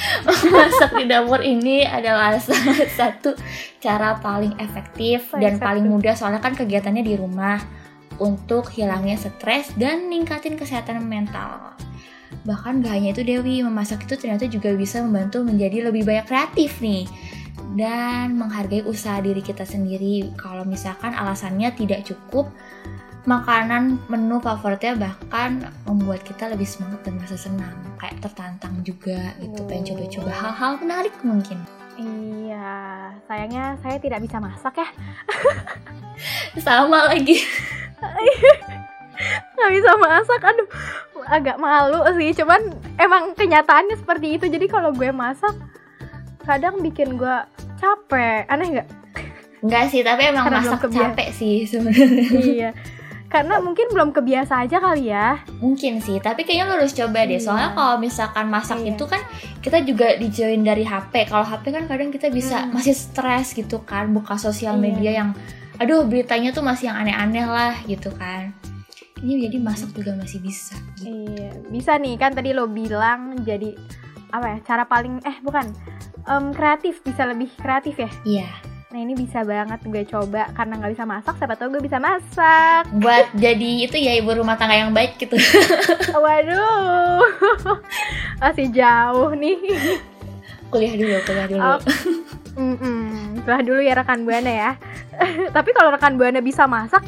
memasak 0.26 0.90
di 0.96 1.04
dapur 1.08 1.40
ini 1.44 1.84
adalah 1.84 2.36
salah 2.40 2.76
satu 2.98 3.36
cara 3.80 4.16
paling 4.20 4.56
efektif 4.60 5.32
Paling 5.32 5.42
dan 5.42 5.52
paling 5.60 5.86
mudah 5.86 6.16
soalnya 6.16 6.40
kan 6.40 6.56
kegiatannya 6.56 7.04
di 7.04 7.14
rumah 7.16 7.60
untuk 8.20 8.68
hilangnya 8.68 9.16
stres 9.16 9.72
dan 9.80 10.12
ningkatin 10.12 10.60
kesehatan 10.60 11.00
mental. 11.08 11.72
Bahkan 12.44 12.84
gak 12.84 12.92
hanya 12.92 13.10
itu 13.16 13.24
Dewi, 13.24 13.64
memasak 13.64 14.04
itu 14.04 14.14
ternyata 14.16 14.46
juga 14.46 14.76
bisa 14.76 15.00
membantu 15.00 15.40
menjadi 15.42 15.88
lebih 15.88 16.04
banyak 16.04 16.28
kreatif 16.28 16.78
nih 16.84 17.08
dan 17.74 18.36
menghargai 18.36 18.84
usaha 18.84 19.18
diri 19.24 19.40
kita 19.40 19.64
sendiri. 19.64 20.30
Kalau 20.36 20.68
misalkan 20.68 21.16
alasannya 21.16 21.72
tidak 21.74 22.04
cukup, 22.06 22.52
makanan 23.28 24.00
menu 24.08 24.40
favoritnya 24.40 24.96
bahkan 24.96 25.68
membuat 25.84 26.24
kita 26.24 26.48
lebih 26.48 26.64
semangat 26.64 27.04
dan 27.04 27.20
merasa 27.20 27.36
senang, 27.36 27.76
kayak 28.00 28.16
tertantang 28.24 28.74
juga 28.80 29.36
gitu, 29.40 29.60
pengen 29.68 29.92
coba-coba 29.92 30.30
hal-hal 30.32 30.72
menarik 30.80 31.14
mungkin. 31.20 31.60
Iya, 32.00 33.12
sayangnya 33.28 33.76
saya 33.84 34.00
tidak 34.00 34.24
bisa 34.24 34.40
masak 34.40 34.80
ya. 34.80 34.88
Sama 36.64 37.12
lagi. 37.12 37.44
Nggak 39.52 39.70
bisa 39.76 39.90
masak, 40.00 40.40
aduh 40.40 40.68
agak 41.28 41.60
malu 41.60 42.00
sih. 42.16 42.32
Cuman 42.32 42.72
emang 42.96 43.36
kenyataannya 43.36 44.00
seperti 44.00 44.40
itu. 44.40 44.48
Jadi 44.48 44.64
kalau 44.64 44.96
gue 44.96 45.12
masak, 45.12 45.52
kadang 46.48 46.80
bikin 46.80 47.20
gue 47.20 47.36
capek. 47.76 48.48
Aneh 48.48 48.80
nggak? 48.80 48.88
Enggak 49.60 49.92
sih, 49.92 50.00
tapi 50.00 50.32
emang 50.32 50.48
Karena 50.48 50.64
masak 50.64 50.88
capek 50.88 51.28
sih 51.36 51.68
sebenarnya. 51.68 52.24
iya. 52.40 52.70
Karena 53.30 53.62
mungkin 53.62 53.86
belum 53.94 54.10
kebiasa 54.10 54.66
aja 54.66 54.82
kali 54.82 55.06
ya. 55.06 55.38
Mungkin 55.62 56.02
sih, 56.02 56.18
tapi 56.18 56.42
kayaknya 56.42 56.66
lo 56.66 56.74
harus 56.76 56.90
coba 56.90 57.22
deh. 57.22 57.38
Iya. 57.38 57.46
Soalnya 57.46 57.70
kalau 57.72 57.96
misalkan 57.96 58.50
masak 58.50 58.82
Iya. 58.82 58.98
itu 58.98 59.04
kan 59.06 59.22
kita 59.62 59.78
juga 59.86 60.18
dijauhin 60.18 60.66
dari 60.66 60.82
HP. 60.82 61.30
Kalau 61.30 61.46
HP 61.46 61.70
kan 61.70 61.86
kadang 61.86 62.10
kita 62.10 62.26
bisa 62.26 62.66
Hmm. 62.66 62.74
masih 62.74 62.90
stres 62.90 63.54
gitu 63.54 63.80
kan, 63.80 64.10
buka 64.10 64.34
sosial 64.34 64.74
Iya. 64.74 64.82
media 64.82 65.10
yang 65.14 65.30
aduh 65.78 66.04
beritanya 66.04 66.50
tuh 66.50 66.60
masih 66.60 66.90
yang 66.90 66.98
aneh-aneh 66.98 67.46
lah 67.46 67.72
gitu 67.86 68.10
kan. 68.12 68.50
Ini 69.16 69.46
jadi 69.46 69.56
masak 69.56 69.94
juga 69.94 70.12
masih 70.12 70.42
bisa. 70.42 70.74
Gitu. 70.98 71.08
Iya, 71.08 71.54
bisa 71.70 71.96
nih 71.96 72.18
kan 72.18 72.34
tadi 72.34 72.50
lo 72.50 72.66
bilang 72.66 73.38
jadi 73.40 73.78
apa 74.28 74.46
ya? 74.48 74.58
Cara 74.66 74.84
paling 74.84 75.22
eh 75.22 75.38
bukan 75.38 75.70
em, 76.20 76.50
kreatif 76.50 76.98
bisa 77.00 77.24
lebih 77.24 77.46
kreatif 77.54 77.94
ya. 77.96 78.10
Iya. 78.26 78.48
Nah 78.90 78.98
ini 79.06 79.14
bisa 79.14 79.46
banget 79.46 79.86
gue 79.86 80.02
coba 80.02 80.50
karena 80.50 80.74
nggak 80.82 80.92
bisa 80.98 81.06
masak. 81.06 81.38
Siapa 81.38 81.54
tahu 81.54 81.78
gue 81.78 81.82
bisa 81.86 82.02
masak. 82.02 82.90
Buat 82.98 83.30
jadi 83.38 83.86
itu 83.86 83.94
ya 83.94 84.18
ibu 84.18 84.34
rumah 84.34 84.58
tangga 84.58 84.74
yang 84.74 84.90
baik 84.90 85.14
gitu. 85.14 85.38
Waduh, 86.26 87.22
masih 88.42 88.66
jauh 88.74 89.30
nih. 89.38 89.58
kuliah 90.74 90.94
dulu, 90.98 91.14
kuliah 91.22 91.46
dulu. 91.46 91.62
Oh. 91.62 91.78
Setelah 93.38 93.62
dulu 93.62 93.80
ya 93.82 93.94
rekan 93.94 94.26
buana 94.26 94.50
ya. 94.50 94.70
Tapi 95.56 95.70
kalau 95.70 95.94
rekan 95.94 96.18
buana 96.18 96.42
bisa 96.42 96.66
masak, 96.66 97.06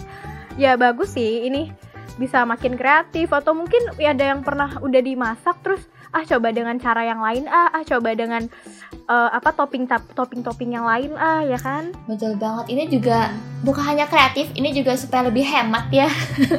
ya 0.55 0.79
bagus 0.79 1.19
sih. 1.19 1.51
Ini 1.51 1.67
bisa 2.15 2.47
makin 2.47 2.79
kreatif 2.79 3.27
atau 3.35 3.59
mungkin 3.59 3.91
ya 3.99 4.15
ada 4.15 4.31
yang 4.31 4.47
pernah 4.47 4.79
udah 4.79 5.01
dimasak 5.03 5.59
terus 5.67 5.83
ah 6.13 6.25
coba 6.29 6.53
dengan 6.53 6.77
cara 6.77 7.03
yang 7.09 7.21
lain 7.21 7.49
ah 7.49 7.73
ah 7.73 7.83
coba 7.83 8.13
dengan 8.13 8.45
eh, 8.93 9.31
apa 9.33 9.51
topping 9.57 9.89
topping 9.89 10.45
topping 10.45 10.77
yang 10.77 10.85
lain 10.85 11.13
ah 11.17 11.41
ya 11.41 11.57
kan 11.57 11.93
Betul 12.05 12.37
banget. 12.37 12.69
Ini 12.69 12.85
juga 12.93 13.33
bukan 13.65 13.83
hanya 13.83 14.05
kreatif, 14.05 14.53
ini 14.53 14.77
juga 14.77 14.93
supaya 14.95 15.27
lebih 15.33 15.45
hemat 15.45 15.89
ya. 15.89 16.09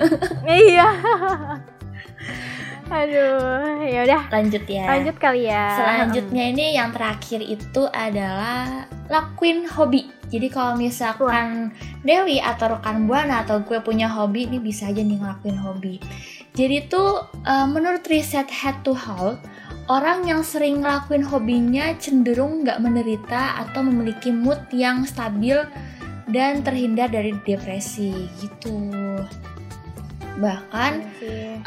iya 0.67 0.89
aduh 2.93 3.81
ya 3.89 4.05
udah 4.05 4.22
Lanjut 4.29 4.63
ya. 4.69 4.86
lanjut 4.86 5.15
kali 5.17 5.50
ya 5.50 5.65
Selanjutnya 5.81 6.43
ini 6.53 6.65
yang 6.77 6.93
terakhir 6.93 7.41
itu 7.41 7.89
adalah 7.89 8.86
lakuin 9.10 9.65
hobi. 9.65 10.10
Jadi 10.29 10.48
kalau 10.50 10.74
misalkan 10.77 11.74
Dewi 12.01 12.41
atau 12.41 12.77
rekan 12.77 13.05
Buana 13.05 13.45
atau 13.45 13.62
gue 13.62 13.77
punya 13.86 14.10
hobi, 14.10 14.50
ini 14.50 14.57
bisa 14.57 14.89
aja 14.89 15.01
nih 15.05 15.22
ngelakuin 15.22 15.57
hobi. 15.62 15.95
Jadi 16.53 16.86
tuh 16.86 17.25
eh, 17.43 17.67
menurut 17.67 18.05
riset 18.05 18.45
Head 18.50 18.86
to 18.86 18.93
Health, 18.93 19.41
orang 19.89 20.24
yang 20.29 20.45
sering 20.45 20.86
ngelakuin 20.86 21.25
hobinya 21.25 21.91
cenderung 21.98 22.63
nggak 22.63 22.79
menderita 22.79 23.60
atau 23.67 23.81
memiliki 23.83 24.29
mood 24.31 24.62
yang 24.72 25.03
stabil 25.03 25.57
dan 26.31 26.63
terhindar 26.63 27.12
dari 27.12 27.36
depresi 27.43 28.31
gitu. 28.39 28.89
Bahkan 30.33 30.91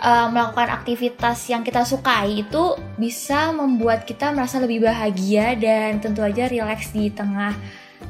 uh, 0.01 0.27
melakukan 0.33 0.75
aktivitas 0.75 1.39
yang 1.47 1.63
kita 1.63 1.87
sukai 1.87 2.43
itu 2.43 2.75
bisa 2.99 3.55
membuat 3.55 4.03
kita 4.03 4.35
merasa 4.35 4.59
lebih 4.59 4.83
bahagia 4.83 5.55
dan 5.55 6.03
tentu 6.03 6.25
aja 6.27 6.51
rileks 6.51 6.91
di 6.91 7.15
tengah 7.15 7.55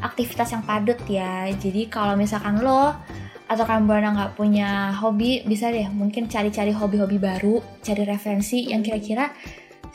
aktivitas 0.01 0.57
yang 0.57 0.65
padat 0.65 1.01
ya. 1.05 1.51
Jadi 1.53 1.93
kalau 1.93 2.17
misalkan 2.17 2.65
lo 2.65 2.97
atau 3.47 3.63
kan 3.63 3.87
buana 3.87 4.11
nggak 4.11 4.35
punya 4.35 4.91
hobi, 4.99 5.47
bisa 5.47 5.71
deh 5.71 5.87
mungkin 5.95 6.27
cari-cari 6.27 6.75
hobi-hobi 6.75 7.19
baru, 7.19 7.63
cari 7.83 8.03
referensi 8.03 8.67
yang 8.71 8.83
kira-kira 8.83 9.31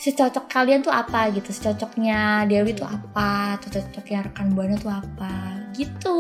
secocok 0.02 0.50
kalian 0.50 0.82
tuh 0.82 0.90
apa 0.90 1.30
gitu, 1.36 1.54
secocoknya 1.54 2.50
Dewi 2.50 2.74
tuh 2.74 2.88
apa, 2.90 3.60
atau 3.60 3.70
cocoknya 3.70 4.32
rekan 4.32 4.56
buana 4.56 4.76
tuh 4.80 4.90
apa, 4.90 5.62
gitu. 5.78 6.18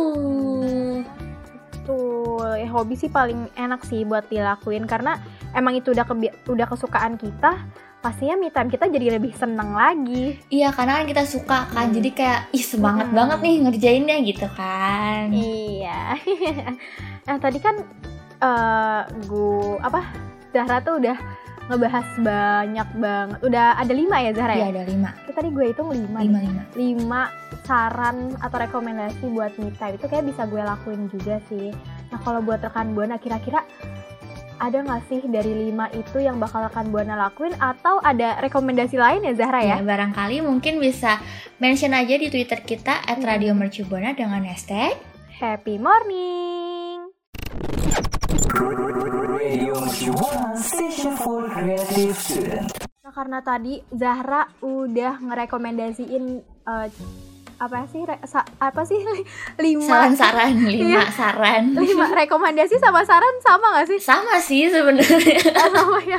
Betul, 1.71 2.61
ya 2.61 2.69
hobi 2.69 2.93
sih 2.93 3.09
paling 3.09 3.49
enak 3.57 3.81
sih 3.89 4.05
buat 4.05 4.29
dilakuin 4.29 4.85
karena 4.85 5.17
emang 5.57 5.73
itu 5.81 5.97
udah 5.97 6.05
udah 6.45 6.67
kesukaan 6.69 7.17
kita, 7.17 7.57
pastinya 8.01 8.35
me 8.35 8.49
time 8.49 8.67
kita 8.67 8.85
jadi 8.87 9.15
lebih 9.15 9.31
seneng 9.31 9.71
lagi. 9.71 10.41
Iya, 10.47 10.69
karena 10.69 10.99
kan 10.99 11.05
kita 11.05 11.23
suka 11.23 11.69
kan, 11.69 11.85
Hmm. 11.87 11.95
jadi 11.95 12.09
kayak 12.11 12.41
ih 12.51 12.65
semangat 12.65 13.07
Hmm. 13.07 13.15
banget 13.15 13.39
nih 13.39 13.55
ngerjainnya 13.61 14.17
gitu 14.25 14.47
kan. 14.51 15.29
Iya. 15.31 16.17
nah 17.29 17.37
tadi 17.37 17.57
kan 17.57 17.75
eh 18.37 19.01
gua 19.23 19.77
apa 19.79 20.01
Zahra 20.49 20.81
tuh 20.81 20.97
udah 20.97 21.17
ngebahas 21.63 22.07
banyak 22.17 22.89
banget. 22.97 23.39
Udah 23.39 23.67
ada 23.75 23.93
lima 23.93 24.17
ya 24.19 24.31
Zahra 24.33 24.53
Iya 24.53 24.59
ya? 24.59 24.67
ada 24.73 24.83
lima, 24.83 25.09
Kita 25.21 25.31
tadi 25.31 25.49
gue 25.49 25.65
hitung 25.69 25.89
lima. 25.89 26.19
lima 26.19 26.37
nih. 26.37 26.49
lima. 26.49 26.63
Lima 26.73 27.21
saran 27.61 28.17
atau 28.35 28.57
rekomendasi 28.59 29.29
buat 29.29 29.53
me 29.55 29.71
time 29.71 29.95
itu 29.95 30.05
kayak 30.05 30.25
bisa 30.25 30.43
gue 30.43 30.59
lakuin 30.59 31.07
juga 31.07 31.37
sih. 31.47 31.69
Nah 32.09 32.19
kalau 32.19 32.41
buat 32.41 32.59
rekan 32.59 32.91
buana 32.91 33.15
kira-kira 33.15 33.61
ada 34.61 34.85
nggak 34.85 35.01
sih 35.09 35.21
dari 35.25 35.57
lima 35.57 35.89
itu 35.89 36.21
yang 36.21 36.37
bakal 36.37 36.61
rekan 36.61 36.93
buana 36.93 37.17
lakuin 37.17 37.57
atau 37.57 37.97
ada 38.05 38.37
rekomendasi 38.45 38.93
lain 38.93 39.25
ya 39.25 39.33
Zahra 39.33 39.65
ya? 39.65 39.81
Ya, 39.81 39.83
barangkali 39.83 40.45
mungkin 40.45 40.77
bisa 40.77 41.17
mention 41.57 41.97
aja 41.97 42.13
di 42.13 42.29
Twitter 42.29 42.61
kita 42.61 43.01
dengan 44.13 44.45
hashtag 44.45 44.93
Happy 45.41 45.81
morning. 45.81 47.09
Radio 49.25 49.73
Mercu 49.81 50.13
Buana, 50.13 50.53
station 50.53 51.17
for 51.17 51.49
creative 51.49 52.13
student. 52.13 52.69
Nah 53.01 53.09
karena 53.09 53.41
tadi 53.41 53.81
Zahra 53.89 54.45
udah 54.61 55.17
ngerekomendasiin 55.25 56.25
eh, 56.45 56.87
apa 57.61 57.85
sih 57.85 58.01
re- 58.01 58.25
sa- 58.25 58.49
apa 58.57 58.81
sih 58.81 58.97
lima 59.63 59.85
Saran-saran, 59.85 60.49
lima 60.57 60.97
Iya. 60.97 61.13
saran. 61.13 61.63
lima 61.79 62.09
rekomendasi 62.09 62.75
sama 62.75 63.05
saran 63.05 63.37
sama 63.39 63.77
gak 63.77 63.87
sih? 63.87 63.99
Sama 64.01 64.35
sih 64.39 64.65
sebenarnya. 64.65 65.37
Oh, 65.61 65.69
sama 65.71 65.99
ya. 66.01 66.17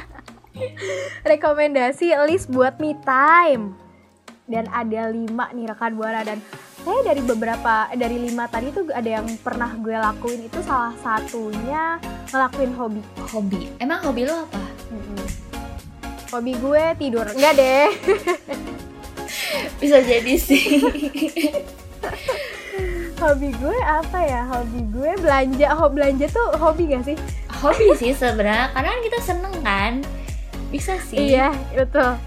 Rekomendasi 1.23 2.15
list 2.25 2.47
buat 2.49 2.79
me 2.79 2.95
time 3.01 3.75
dan 4.45 4.69
ada 4.69 5.09
lima 5.09 5.51
nih 5.51 5.67
rekan 5.67 5.93
buana 5.93 6.21
dan 6.21 6.39
saya 6.79 7.01
dari 7.05 7.23
beberapa 7.23 7.75
dari 7.93 8.19
lima 8.21 8.47
tadi 8.47 8.71
tuh 8.71 8.91
ada 8.91 9.07
yang 9.13 9.27
pernah 9.39 9.71
gue 9.77 9.95
lakuin 9.95 10.43
itu 10.43 10.59
salah 10.61 10.93
satunya 10.97 11.97
ngelakuin 12.29 12.73
hobi 12.73 13.03
Hobi. 13.25 13.61
Emang 13.79 14.03
hobi 14.03 14.23
lo 14.25 14.45
apa? 14.45 14.63
Mm-mm. 14.91 15.19
hobi 16.29 16.53
gue 16.55 16.85
tidur 16.97 17.27
enggak 17.29 17.55
deh 17.55 17.89
Bisa 19.83 19.99
jadi 19.99 20.35
sih. 20.39 20.79
hobi 23.19 23.55
gue 23.55 23.79
apa 23.79 24.19
ya 24.19 24.43
hobi 24.51 24.83
gue 24.91 25.11
belanja 25.23 25.69
hobi 25.75 25.95
belanja 25.95 26.27
tuh 26.27 26.59
hobi 26.59 26.91
gak 26.91 27.07
sih 27.07 27.17
hobi 27.55 27.95
sih 27.95 28.11
sebenarnya 28.11 28.75
karena 28.75 28.89
kan 28.91 29.01
kita 29.01 29.19
seneng 29.23 29.55
kan. 29.63 29.93
Bisa 30.73 30.99
sih. 30.99 31.31
iya 31.31 31.55
betul 31.71 32.19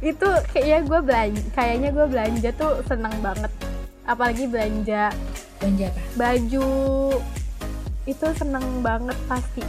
itu 0.00 0.28
kayaknya 0.50 0.78
gue 0.86 1.00
belanja 1.02 1.42
kayaknya 1.50 1.88
gue 1.90 2.06
belanja 2.06 2.48
tuh 2.54 2.78
seneng 2.86 3.12
banget 3.18 3.50
apalagi 4.04 4.46
belanja 4.46 5.10
Belanja 5.58 5.86
apa? 5.90 6.00
baju 6.14 6.68
itu 8.06 8.26
seneng 8.32 8.66
banget 8.80 9.18
pasti 9.26 9.60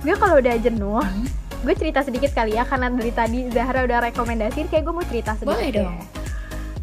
gue 0.00 0.14
kalau 0.14 0.36
udah 0.36 0.56
jenuh 0.58 1.00
Hmm. 1.00 1.26
gue 1.60 1.74
cerita 1.74 2.00
sedikit 2.00 2.32
kali 2.32 2.54
ya 2.54 2.64
karena 2.64 2.88
dari 2.88 3.12
tadi 3.12 3.38
Zahra 3.50 3.84
udah 3.84 4.04
rekomendasiin 4.08 4.68
kayak 4.68 4.84
gue 4.84 4.94
mau 4.94 5.04
cerita 5.04 5.32
sedikit 5.34 5.52
Boleh 5.56 5.70
dong. 5.72 5.96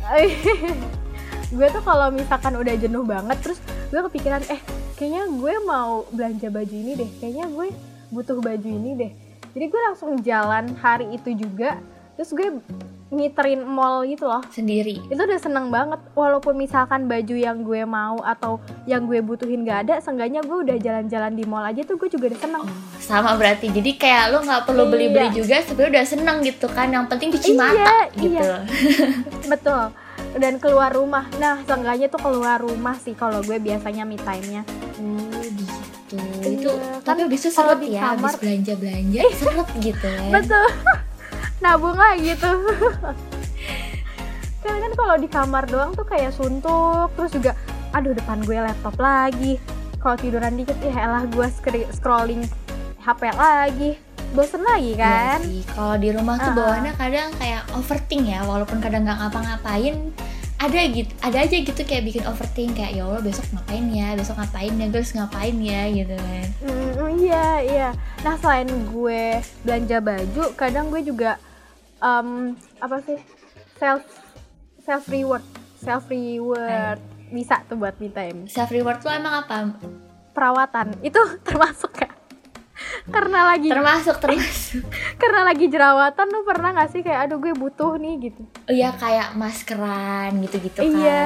gue 1.58 1.68
tuh 1.72 1.84
kalau 1.84 2.12
misalkan 2.12 2.54
udah 2.60 2.76
jenuh 2.76 3.04
banget 3.08 3.38
terus 3.40 3.60
gue 3.88 4.00
kepikiran 4.12 4.44
eh 4.52 4.60
kayaknya 5.00 5.30
gue 5.32 5.54
mau 5.64 6.04
belanja 6.12 6.48
baju 6.52 6.76
ini 6.76 6.92
deh 7.00 7.10
kayaknya 7.22 7.46
gue 7.48 7.68
butuh 8.12 8.40
baju 8.40 8.68
ini 8.68 8.92
deh. 8.96 9.12
Jadi 9.58 9.66
gue 9.74 9.82
langsung 9.90 10.12
jalan 10.22 10.78
hari 10.78 11.18
itu 11.18 11.34
juga 11.34 11.82
terus 12.16 12.34
gue 12.34 12.62
ngiterin 13.10 13.62
mall 13.62 14.04
gitu 14.04 14.24
loh 14.24 14.44
Sendiri. 14.48 15.00
itu 15.02 15.16
udah 15.18 15.38
seneng 15.38 15.68
banget 15.68 15.96
walaupun 16.12 16.54
misalkan 16.54 17.06
baju 17.06 17.34
yang 17.34 17.62
gue 17.62 17.82
mau 17.82 18.20
atau 18.20 18.58
yang 18.84 19.04
gue 19.04 19.20
butuhin 19.20 19.64
gak 19.64 19.88
ada 19.88 19.96
seenggaknya 19.98 20.42
gue 20.42 20.58
udah 20.62 20.76
jalan-jalan 20.76 21.32
di 21.32 21.44
mall 21.44 21.64
aja 21.64 21.82
tuh 21.82 21.96
gue 21.96 22.08
juga 22.08 22.28
udah 22.28 22.40
seneng 22.40 22.56
Oh, 22.60 22.76
sama 23.00 23.34
berarti. 23.34 23.70
Jadi 23.70 23.96
kayak 23.96 24.24
lo 24.30 24.42
nggak 24.42 24.64
perlu 24.64 24.84
Iya. 24.84 24.92
beli-beli 24.92 25.30
juga, 25.34 25.56
sebenarnya 25.62 25.92
udah 25.94 26.06
seneng 26.06 26.38
gitu 26.42 26.68
kan. 26.68 26.88
Yang 26.90 27.06
penting 27.08 27.30
cuci 27.32 27.50
Iya, 27.50 27.58
mata 27.58 27.96
gitu. 28.14 28.36
iya. 28.36 28.56
betul 29.48 29.84
dan 30.36 30.54
keluar 30.58 30.92
rumah 30.92 31.24
nah 31.36 31.64
seenggaknya 31.64 32.08
tuh 32.08 32.20
keluar 32.20 32.60
rumah 32.60 32.94
sih 32.96 33.14
kalau 33.14 33.40
gue 33.40 33.56
biasanya 33.58 34.04
me 34.04 34.18
time-nya 34.18 34.62
Oh 34.98 35.40
gitu. 35.40 36.18
Iya, 36.44 36.48
itu 36.52 36.70
kan 37.02 37.16
tapi 37.16 37.32
itu 37.32 37.48
kalau 37.50 37.74
seret 37.74 37.80
di 37.80 37.90
ya, 37.94 38.02
kamar- 38.12 38.20
abis 38.28 38.34
belanja 38.38 38.74
belanja 38.76 39.22
seret 39.34 39.68
gitu 39.78 40.08
kan. 40.10 40.30
betul 40.34 40.68
nabung 41.58 41.98
lagi 41.98 42.38
tuh 42.38 42.58
karena 44.62 44.78
kan 44.84 44.94
kalau 44.94 45.16
di 45.16 45.28
kamar 45.28 45.64
doang 45.66 45.92
tuh 45.94 46.04
kayak 46.04 46.34
suntuk 46.34 47.14
terus 47.16 47.32
juga 47.32 47.52
aduh 47.96 48.12
depan 48.12 48.44
gue 48.44 48.58
laptop 48.58 48.96
lagi. 49.00 49.56
Kalau 49.98 50.16
tiduran 50.20 50.54
dikit 50.54 50.78
ya 50.84 50.94
elah 50.94 51.24
gue 51.26 51.48
scrolling 51.92 52.46
HP 53.02 53.22
lagi. 53.34 53.98
Bosen 54.36 54.60
lagi 54.60 54.92
Iya 54.92 55.00
kan? 55.00 55.40
sih, 55.40 55.64
kalau 55.72 55.96
di 55.96 56.12
rumah 56.12 56.36
tuh 56.36 56.52
bawaannya 56.52 57.00
kadang 57.00 57.32
kayak 57.40 57.64
overthink 57.72 58.28
ya, 58.28 58.44
walaupun 58.44 58.84
kadang 58.84 59.08
nggak 59.08 59.24
ngapa-ngapain, 59.24 59.96
ada 60.60 60.80
gitu, 60.92 61.08
ada 61.24 61.48
aja 61.48 61.56
gitu 61.64 61.82
kayak 61.88 62.04
bikin 62.04 62.28
overthink 62.28 62.76
kayak 62.76 63.00
ya 63.00 63.08
Allah 63.08 63.24
besok 63.24 63.48
ngapain 63.56 63.88
ya, 63.88 64.20
besok 64.20 64.36
ngapain 64.36 64.74
ya, 64.76 64.86
gue 64.92 65.00
harus 65.00 65.14
ngapain 65.16 65.56
ya? 65.64 65.82
Gitu 65.96 66.16
kan. 66.20 66.48
Mm, 66.60 66.90
mm, 66.92 67.12
iya 67.24 67.48
iya. 67.64 67.90
Nah 68.20 68.36
selain 68.36 68.68
gue 68.68 69.24
belanja 69.64 69.98
baju 70.04 70.44
kadang 70.60 70.92
gue 70.92 71.02
juga 71.08 71.40
em, 72.00 72.54
apa 72.78 72.98
sih 73.02 73.18
self 73.76 74.04
self 74.80 75.04
reward 75.08 75.44
self 75.76 76.06
reward 76.08 77.00
bisa 77.28 77.60
tuh 77.64 77.76
buat 77.76 77.98
me 77.98 78.08
time 78.08 78.46
Self 78.46 78.70
reward 78.70 79.00
lo 79.00 79.12
emang 79.12 79.36
apa? 79.38 79.74
perawatan 80.32 80.96
itu 81.02 81.18
termasuk 81.48 81.92
kan 81.94 82.14
karena 83.08 83.40
lagi 83.48 83.68
Termasuk 83.68 84.16
termasuk. 84.24 84.84
karena 85.18 85.42
lagi 85.44 85.66
jerawatan 85.66 86.28
tuh 86.28 86.44
pernah 86.44 86.70
gak 86.74 86.90
sih 86.90 87.02
kayak 87.02 87.26
aduh 87.26 87.38
gue 87.38 87.52
butuh 87.52 87.96
nih 87.96 88.16
gitu 88.22 88.42
Oh 88.64 88.74
iya 88.74 88.94
kayak 88.94 89.34
maskeran 89.34 90.38
gitu-gitu 90.40 90.78
kan. 90.78 90.92
iya 90.94 91.26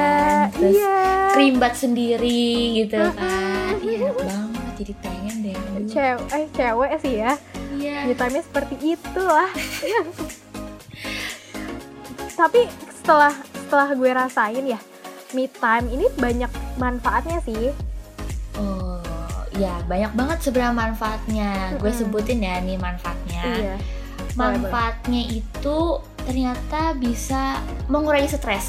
Terus 0.50 0.74
iya 0.74 0.98
cream 1.32 1.56
bath 1.58 1.78
sendiri 1.78 2.48
gitu 2.78 2.98
Mm-mm. 2.98 3.14
kan. 3.14 3.74
Iya 3.78 3.98
enak 4.00 4.16
banget 4.18 4.74
jadi 4.78 4.94
pengen 5.02 5.36
deh. 5.42 5.56
Cewek 5.86 6.30
eh 6.32 6.46
cewek 6.52 6.92
sih 6.98 7.14
ya 7.20 7.34
Iya. 7.72 7.98
me 8.04 8.14
time-nya 8.14 8.42
seperti 8.42 8.74
itulah 8.96 9.50
tapi 12.42 12.66
setelah 12.92 13.30
setelah 13.56 13.90
gue 13.92 14.10
rasain 14.10 14.66
ya 14.66 14.80
me 15.32 15.46
time 15.48 15.86
ini 15.88 16.10
banyak 16.12 16.50
manfaatnya 16.76 17.38
sih 17.40 17.70
Oh, 18.54 19.00
ya 19.54 19.80
banyak 19.84 20.12
banget 20.12 20.38
sebenarnya 20.42 20.76
manfaatnya. 20.76 21.50
Gue 21.76 21.88
Mm-mm. 21.88 22.00
sebutin 22.04 22.40
ya 22.40 22.60
nih 22.60 22.76
manfaatnya. 22.76 23.42
iya 23.56 23.76
Manfaatnya 24.34 25.22
itu 25.26 25.78
ternyata 26.20 26.94
bisa 26.94 27.58
mengurangi 27.88 28.28
stres. 28.28 28.68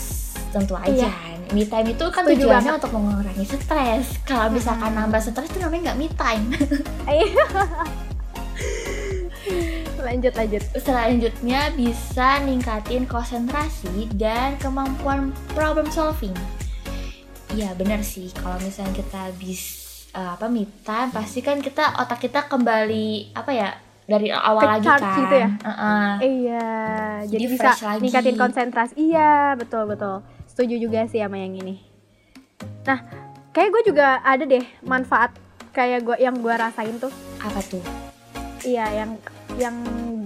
Tentu 0.48 0.78
Iya. 0.78 1.06
aja. 1.06 1.10
Me 1.50 1.62
time 1.62 1.92
itu 1.92 2.04
kan 2.06 2.24
Setuju 2.24 2.46
tujuannya 2.46 2.62
banget. 2.70 2.78
untuk 2.78 2.92
mengurangi 2.94 3.44
stres. 3.44 4.06
Kalau 4.22 4.48
misalkan 4.48 4.88
Mm-mm. 4.88 5.00
nambah 5.02 5.20
stres 5.20 5.50
itu 5.50 5.58
namanya 5.58 5.92
nggak 5.92 5.98
me 5.98 6.08
time. 6.10 6.44
lanjut 10.02 10.34
lanjut 10.34 10.62
Selanjutnya 10.76 11.70
bisa 11.72 12.42
ningkatin 12.42 13.06
konsentrasi 13.06 14.10
dan 14.14 14.58
kemampuan 14.58 15.30
problem 15.54 15.86
solving. 15.88 16.34
Iya 17.52 17.76
benar 17.76 18.00
sih 18.00 18.32
kalau 18.32 18.56
misalnya 18.58 18.96
kita 18.96 19.28
habis 19.28 19.60
eh, 20.12 20.30
apa 20.34 20.48
me 20.48 20.64
time 20.82 21.12
pasti 21.12 21.40
kan 21.40 21.60
kita 21.60 22.00
otak 22.00 22.20
kita 22.20 22.48
kembali 22.48 23.32
apa 23.32 23.50
ya 23.52 23.70
dari 24.02 24.28
awal 24.32 24.60
lagi 24.66 24.88
kan. 24.88 25.20
gitu 25.20 25.34
ya? 25.36 25.48
Heeh. 25.62 26.08
iya 26.20 26.68
jadi, 27.22 27.44
Jadi 27.44 27.54
bisa 27.54 27.70
lagi. 27.76 28.00
ningkatin 28.02 28.36
konsentrasi 28.36 28.92
iya 28.98 29.54
betul 29.54 29.86
betul 29.86 30.20
setuju 30.48 30.74
juga 30.76 31.06
sih 31.06 31.22
sama 31.22 31.38
yang 31.38 31.54
ini 31.54 31.78
nah 32.82 32.98
kayak 33.52 33.68
gue 33.72 33.82
juga 33.94 34.18
ada 34.20 34.42
deh 34.42 34.64
manfaat 34.82 35.32
kayak 35.70 36.02
gue 36.02 36.16
yang 36.18 36.36
gue 36.40 36.50
rasain 36.52 36.96
tuh 36.98 37.12
Apa 37.40 37.58
tuh? 37.64 37.82
Iya, 38.62 38.86
yang 38.94 39.18
yang 39.58 39.76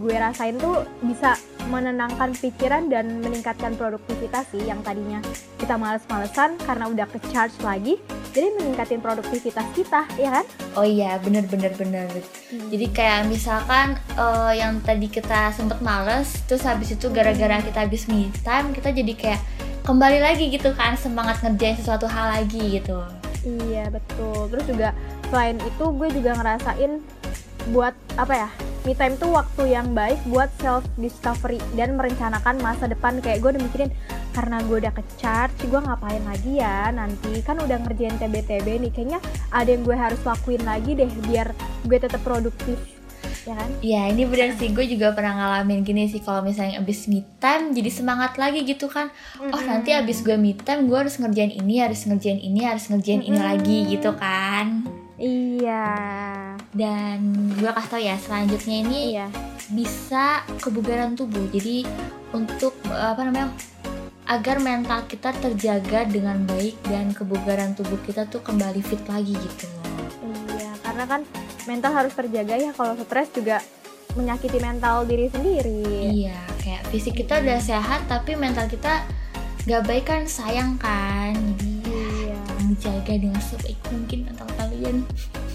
gue 0.01 0.15
rasain 0.15 0.55
tuh 0.61 0.87
bisa 1.03 1.35
menenangkan 1.67 2.31
pikiran 2.39 2.87
dan 2.87 3.19
meningkatkan 3.19 3.75
produktivitas 3.75 4.47
sih 4.55 4.62
yang 4.62 4.79
tadinya 4.87 5.19
kita 5.59 5.75
males-malesan 5.75 6.55
karena 6.62 6.87
udah 6.87 7.07
ke 7.11 7.19
charge 7.35 7.59
lagi 7.59 7.99
jadi 8.31 8.55
meningkatin 8.55 9.03
produktivitas 9.03 9.67
kita 9.75 10.07
ya 10.15 10.31
kan 10.41 10.47
Oh 10.77 10.85
iya 10.85 11.17
bener 11.25 11.49
bener 11.49 11.73
bener. 11.73 12.05
Jadi 12.53 12.87
kayak 12.93 13.33
misalkan 13.33 13.97
eh, 14.12 14.61
yang 14.61 14.77
tadi 14.85 15.09
kita 15.09 15.49
sempet 15.57 15.81
males, 15.81 16.45
terus 16.45 16.69
habis 16.69 16.93
itu 16.93 17.09
gara-gara 17.09 17.65
kita 17.65 17.89
habis 17.89 18.05
me 18.12 18.29
time, 18.45 18.77
kita 18.77 18.93
jadi 18.93 19.12
kayak 19.17 19.41
kembali 19.87 20.19
lagi 20.19 20.51
gitu 20.51 20.75
kan 20.77 20.99
semangat 21.01 21.41
ngerjain 21.41 21.79
sesuatu 21.79 22.11
hal 22.11 22.29
lagi 22.43 22.83
gitu. 22.83 22.99
iya 23.47 23.87
betul 23.87 24.51
terus 24.51 24.67
juga 24.67 24.91
selain 25.31 25.55
itu 25.62 25.85
gue 25.95 26.09
juga 26.11 26.35
ngerasain 26.35 26.99
buat 27.71 27.95
apa 28.19 28.35
ya 28.35 28.49
me 28.87 28.94
time 28.94 29.18
tuh 29.18 29.35
waktu 29.35 29.75
yang 29.75 29.99
baik 29.99 30.22
buat 30.31 30.46
self 30.62 30.87
discovery 30.94 31.59
dan 31.75 31.99
merencanakan 31.99 32.62
masa 32.62 32.87
depan. 32.87 33.18
Kayak 33.18 33.42
gue 33.42 33.51
udah 33.59 33.62
mikirin 33.66 33.90
karena 34.31 34.62
gue 34.62 34.77
udah 34.79 34.94
ke 34.94 35.03
charge 35.18 35.59
gue 35.66 35.81
ngapain 35.83 36.22
lagi 36.22 36.62
ya? 36.62 36.94
Nanti 36.94 37.42
kan 37.42 37.59
udah 37.59 37.83
ngerjain 37.83 38.14
TBTB 38.14 38.87
nih. 38.87 38.90
Kayaknya 38.94 39.18
ada 39.51 39.66
yang 39.66 39.83
gue 39.83 39.96
harus 39.99 40.22
lakuin 40.22 40.62
lagi 40.62 40.94
deh 40.94 41.11
biar 41.27 41.51
gue 41.83 41.99
tetap 41.99 42.22
produktif 42.22 42.79
ya 43.42 43.59
kan? 43.59 43.70
Iya 43.83 44.03
ini 44.14 44.22
bener 44.27 44.55
sih, 44.55 44.70
gue 44.70 44.87
juga 44.87 45.11
pernah 45.14 45.35
ngalamin 45.35 45.83
gini 45.83 46.07
sih. 46.07 46.22
Kalau 46.22 46.46
misalnya 46.46 46.79
abis 46.79 47.11
me 47.11 47.27
time 47.42 47.75
jadi 47.75 47.90
semangat 47.90 48.38
lagi 48.38 48.62
gitu 48.62 48.87
kan. 48.87 49.11
Oh 49.38 49.62
nanti 49.66 49.94
abis 49.94 50.22
gue 50.22 50.38
me 50.38 50.55
time 50.55 50.87
gue 50.87 50.99
harus 50.99 51.18
ngerjain 51.18 51.51
ini, 51.51 51.83
harus 51.83 52.07
ngerjain 52.07 52.38
ini, 52.38 52.62
harus 52.62 52.87
ngerjain 52.87 53.22
ini 53.27 53.35
Mm-mm. 53.35 53.51
lagi 53.51 53.79
gitu 53.90 54.14
kan. 54.14 54.87
Iya 55.17 55.87
Dan 56.71 57.51
gue 57.57 57.71
kasih 57.73 57.91
tau 57.91 58.01
ya 58.01 58.17
selanjutnya 58.21 58.77
ini 58.85 58.99
iya 59.17 59.29
bisa 59.67 60.47
kebugaran 60.63 61.19
tubuh. 61.19 61.43
Jadi 61.51 61.83
untuk 62.31 62.77
apa 62.87 63.19
namanya 63.27 63.51
agar 64.27 64.59
mental 64.59 65.07
kita 65.07 65.31
terjaga 65.39 66.03
dengan 66.07 66.43
baik 66.47 66.75
dan 66.91 67.15
kebugaran 67.15 67.79
tubuh 67.79 67.99
kita 68.03 68.27
tuh 68.27 68.43
kembali 68.43 68.83
fit 68.83 68.99
lagi 69.07 69.35
gitu. 69.39 69.67
iya 70.59 70.75
karena 70.83 71.05
kan 71.07 71.21
mental 71.71 71.95
harus 71.95 72.11
terjaga 72.11 72.59
ya 72.59 72.71
kalau 72.75 72.99
stres 72.99 73.31
juga 73.31 73.63
menyakiti 74.19 74.59
mental 74.59 75.07
diri 75.07 75.31
sendiri 75.31 75.83
Iya, 76.27 76.39
kayak 76.59 76.83
fisik 76.91 77.23
kita 77.23 77.39
udah 77.39 77.59
sehat 77.63 78.11
tapi 78.11 78.35
mental 78.35 78.67
kita 78.67 79.07
gak 79.67 79.83
baik 79.87 80.11
kan 80.11 80.27
sayang 80.27 80.75
kan. 80.75 81.35
Jadi 81.63 81.66
menjaga 82.77 83.15
dengan 83.17 83.41
sebaik 83.41 83.81
mungkin 83.89 84.29
mental 84.29 84.49
kalian. 84.61 84.97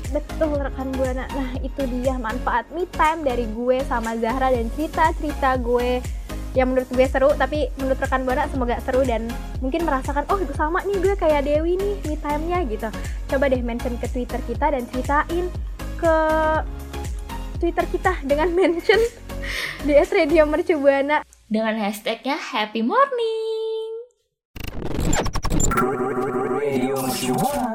betul 0.09 0.57
rekan 0.57 0.89
buana 0.97 1.23
nah 1.31 1.55
itu 1.61 1.87
dia 2.01 2.17
manfaat 2.19 2.67
me 2.73 2.83
time 2.97 3.23
dari 3.23 3.47
gue 3.47 3.79
sama 3.87 4.17
Zahra 4.19 4.51
dan 4.51 4.67
cerita-cerita 4.75 5.55
gue 5.61 6.03
yang 6.51 6.73
menurut 6.73 6.89
gue 6.91 7.05
seru 7.07 7.31
tapi 7.39 7.71
menurut 7.79 7.95
rekan 7.95 8.27
buana 8.27 8.43
semoga 8.51 8.75
seru 8.83 9.07
dan 9.07 9.31
mungkin 9.63 9.87
merasakan 9.87 10.27
oh 10.27 10.41
sama 10.51 10.83
nih 10.83 10.99
gue 10.99 11.15
kayak 11.15 11.47
Dewi 11.47 11.79
nih 11.79 11.95
me 12.09 12.19
time-nya 12.19 12.59
gitu 12.67 12.89
coba 13.31 13.45
deh 13.47 13.63
mention 13.63 13.95
ke 14.01 14.07
Twitter 14.11 14.41
kita 14.43 14.75
dan 14.75 14.83
ceritain 14.91 15.47
ke 15.95 16.15
Twitter 17.63 17.85
kita 17.87 18.11
dengan 18.27 18.51
mention 18.57 18.99
di 19.87 19.93
@radiomercubuana 19.95 21.23
Dengan 21.51 21.75
hashtagnya 21.75 22.39
Happy 22.39 22.79
Morning. 22.79 23.50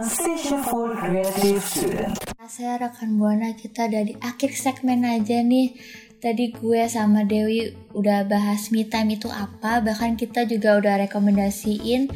Station 0.06 0.62
for 0.62 0.94
Creative 0.94 1.58
Student 1.58 2.14
Saya 2.46 2.78
rekan 2.78 3.18
Buana 3.18 3.58
kita 3.58 3.90
udah 3.90 4.06
di 4.06 4.14
akhir 4.22 4.54
segmen 4.54 5.02
aja 5.02 5.42
nih. 5.42 5.74
Tadi 6.22 6.54
gue 6.54 6.86
sama 6.86 7.26
Dewi 7.26 7.74
udah 7.90 8.22
bahas 8.30 8.70
me 8.70 8.86
time 8.86 9.18
itu 9.18 9.26
apa, 9.26 9.82
bahkan 9.82 10.14
kita 10.14 10.46
juga 10.46 10.78
udah 10.78 11.02
rekomendasiin 11.10 12.06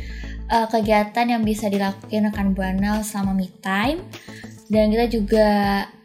uh, 0.47 0.71
kegiatan 0.71 1.35
yang 1.35 1.43
bisa 1.43 1.67
dilakukan 1.67 2.31
rekan 2.31 2.55
Buana 2.55 3.03
selama 3.03 3.35
me 3.35 3.51
time. 3.59 4.07
Dan 4.71 4.95
kita 4.95 5.07
juga 5.11 5.49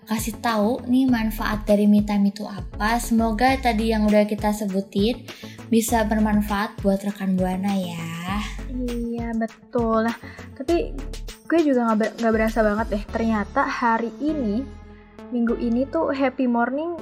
kasih 0.10 0.42
tahu 0.42 0.90
nih 0.90 1.06
manfaat 1.06 1.70
dari 1.70 1.86
me 1.86 2.02
time 2.02 2.34
itu 2.34 2.50
apa. 2.50 2.98
Semoga 2.98 3.54
tadi 3.62 3.94
yang 3.94 4.10
udah 4.10 4.26
kita 4.26 4.50
sebutin 4.58 5.22
bisa 5.70 6.02
bermanfaat 6.10 6.82
buat 6.82 6.98
rekan 7.06 7.38
Buana 7.38 7.78
ya. 7.78 8.42
Iya 8.74 9.38
betul. 9.38 10.10
Nah 10.10 10.18
tapi 10.58 10.98
gue 11.46 11.60
juga 11.62 11.86
nggak 11.86 12.00
ber- 12.20 12.34
berasa 12.34 12.60
banget 12.62 12.88
deh. 12.90 13.04
Ternyata 13.10 13.62
hari 13.62 14.10
ini 14.18 14.66
minggu 15.30 15.58
ini 15.58 15.86
tuh 15.86 16.10
happy 16.10 16.46
morning 16.46 16.98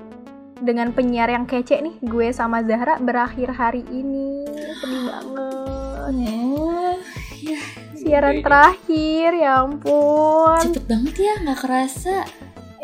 dengan 0.59 0.91
penyiar 0.91 1.31
yang 1.31 1.47
kece 1.47 1.79
nih. 1.79 1.95
Gue 2.03 2.31
sama 2.31 2.63
Zahra 2.63 2.99
berakhir 2.99 3.51
hari 3.51 3.83
ini. 3.87 4.43
Sedih 4.79 5.03
banget. 5.07 5.55
Oh, 6.03 6.11
ya 6.11 7.59
Siaran 7.95 8.43
terakhir 8.43 9.31
ya 9.31 9.63
ampun. 9.63 10.59
cepet 10.59 10.83
banget 10.91 11.15
ya 11.15 11.33
nggak 11.39 11.59
kerasa. 11.63 12.17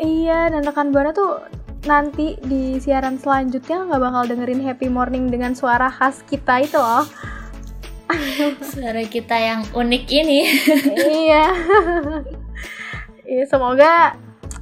Iya 0.00 0.48
dan 0.48 0.64
rekan 0.64 0.88
buana 0.96 1.12
tuh 1.12 1.44
nanti 1.84 2.40
di 2.40 2.80
siaran 2.80 3.20
selanjutnya 3.20 3.84
nggak 3.84 4.00
bakal 4.00 4.22
dengerin 4.24 4.64
happy 4.64 4.88
morning 4.88 5.28
dengan 5.28 5.52
suara 5.52 5.92
khas 5.92 6.24
kita 6.24 6.64
itu 6.64 6.80
loh. 6.80 7.04
Suara 8.72 9.02
kita 9.06 9.36
yang 9.36 9.60
unik 9.72 10.04
ini. 10.10 10.38
iya. 11.26 11.46
Iya, 13.30 13.44
semoga 13.46 14.18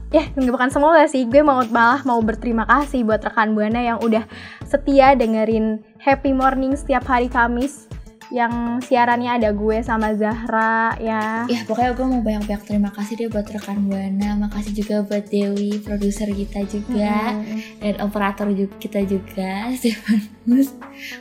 ya 0.09 0.25
nggak 0.33 0.53
bukan 0.57 0.71
semoga 0.73 1.05
sih 1.05 1.29
gue 1.29 1.45
mau 1.45 1.61
malah 1.69 2.01
mau 2.09 2.17
berterima 2.25 2.65
kasih 2.65 3.05
buat 3.05 3.21
rekan 3.21 3.53
buana 3.53 3.81
yang 3.81 3.99
udah 4.01 4.25
setia 4.65 5.13
dengerin 5.13 5.85
Happy 6.01 6.33
Morning 6.33 6.73
setiap 6.73 7.05
hari 7.05 7.29
Kamis 7.29 7.89
yang 8.29 8.81
siarannya 8.85 9.41
ada 9.41 9.57
gue 9.57 9.81
sama 9.81 10.13
Zahra 10.13 10.97
ya 11.01 11.49
ya 11.49 11.65
pokoknya 11.65 11.93
gue 11.97 12.07
mau 12.09 12.21
banyak-banyak 12.21 12.63
terima 12.69 12.91
kasih 12.93 13.13
deh 13.17 13.29
buat 13.33 13.49
rekan 13.49 13.89
Buana. 13.89 14.37
Makasih 14.37 14.73
juga 14.77 15.01
buat 15.01 15.25
Dewi, 15.33 15.81
produser 15.81 16.29
kita 16.29 16.61
juga. 16.69 17.41
Hmm. 17.41 17.61
Dan 17.81 17.95
operator 18.05 18.53
juga, 18.53 18.75
kita 18.77 19.01
juga. 19.09 19.73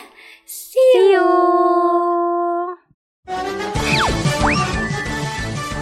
See 0.49 0.81
See 0.89 1.13
you. 1.13 1.21
you. 1.21 2.38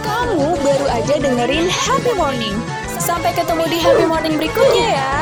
Kamu 0.04 0.52
baru 0.60 0.86
aja 0.92 1.14
dengerin 1.16 1.64
Happy 1.72 2.12
Morning. 2.12 2.52
Sampai 3.00 3.32
ketemu 3.32 3.64
di 3.72 3.80
Happy 3.80 4.04
Morning 4.04 4.36
berikutnya 4.36 5.00
ya. 5.00 5.12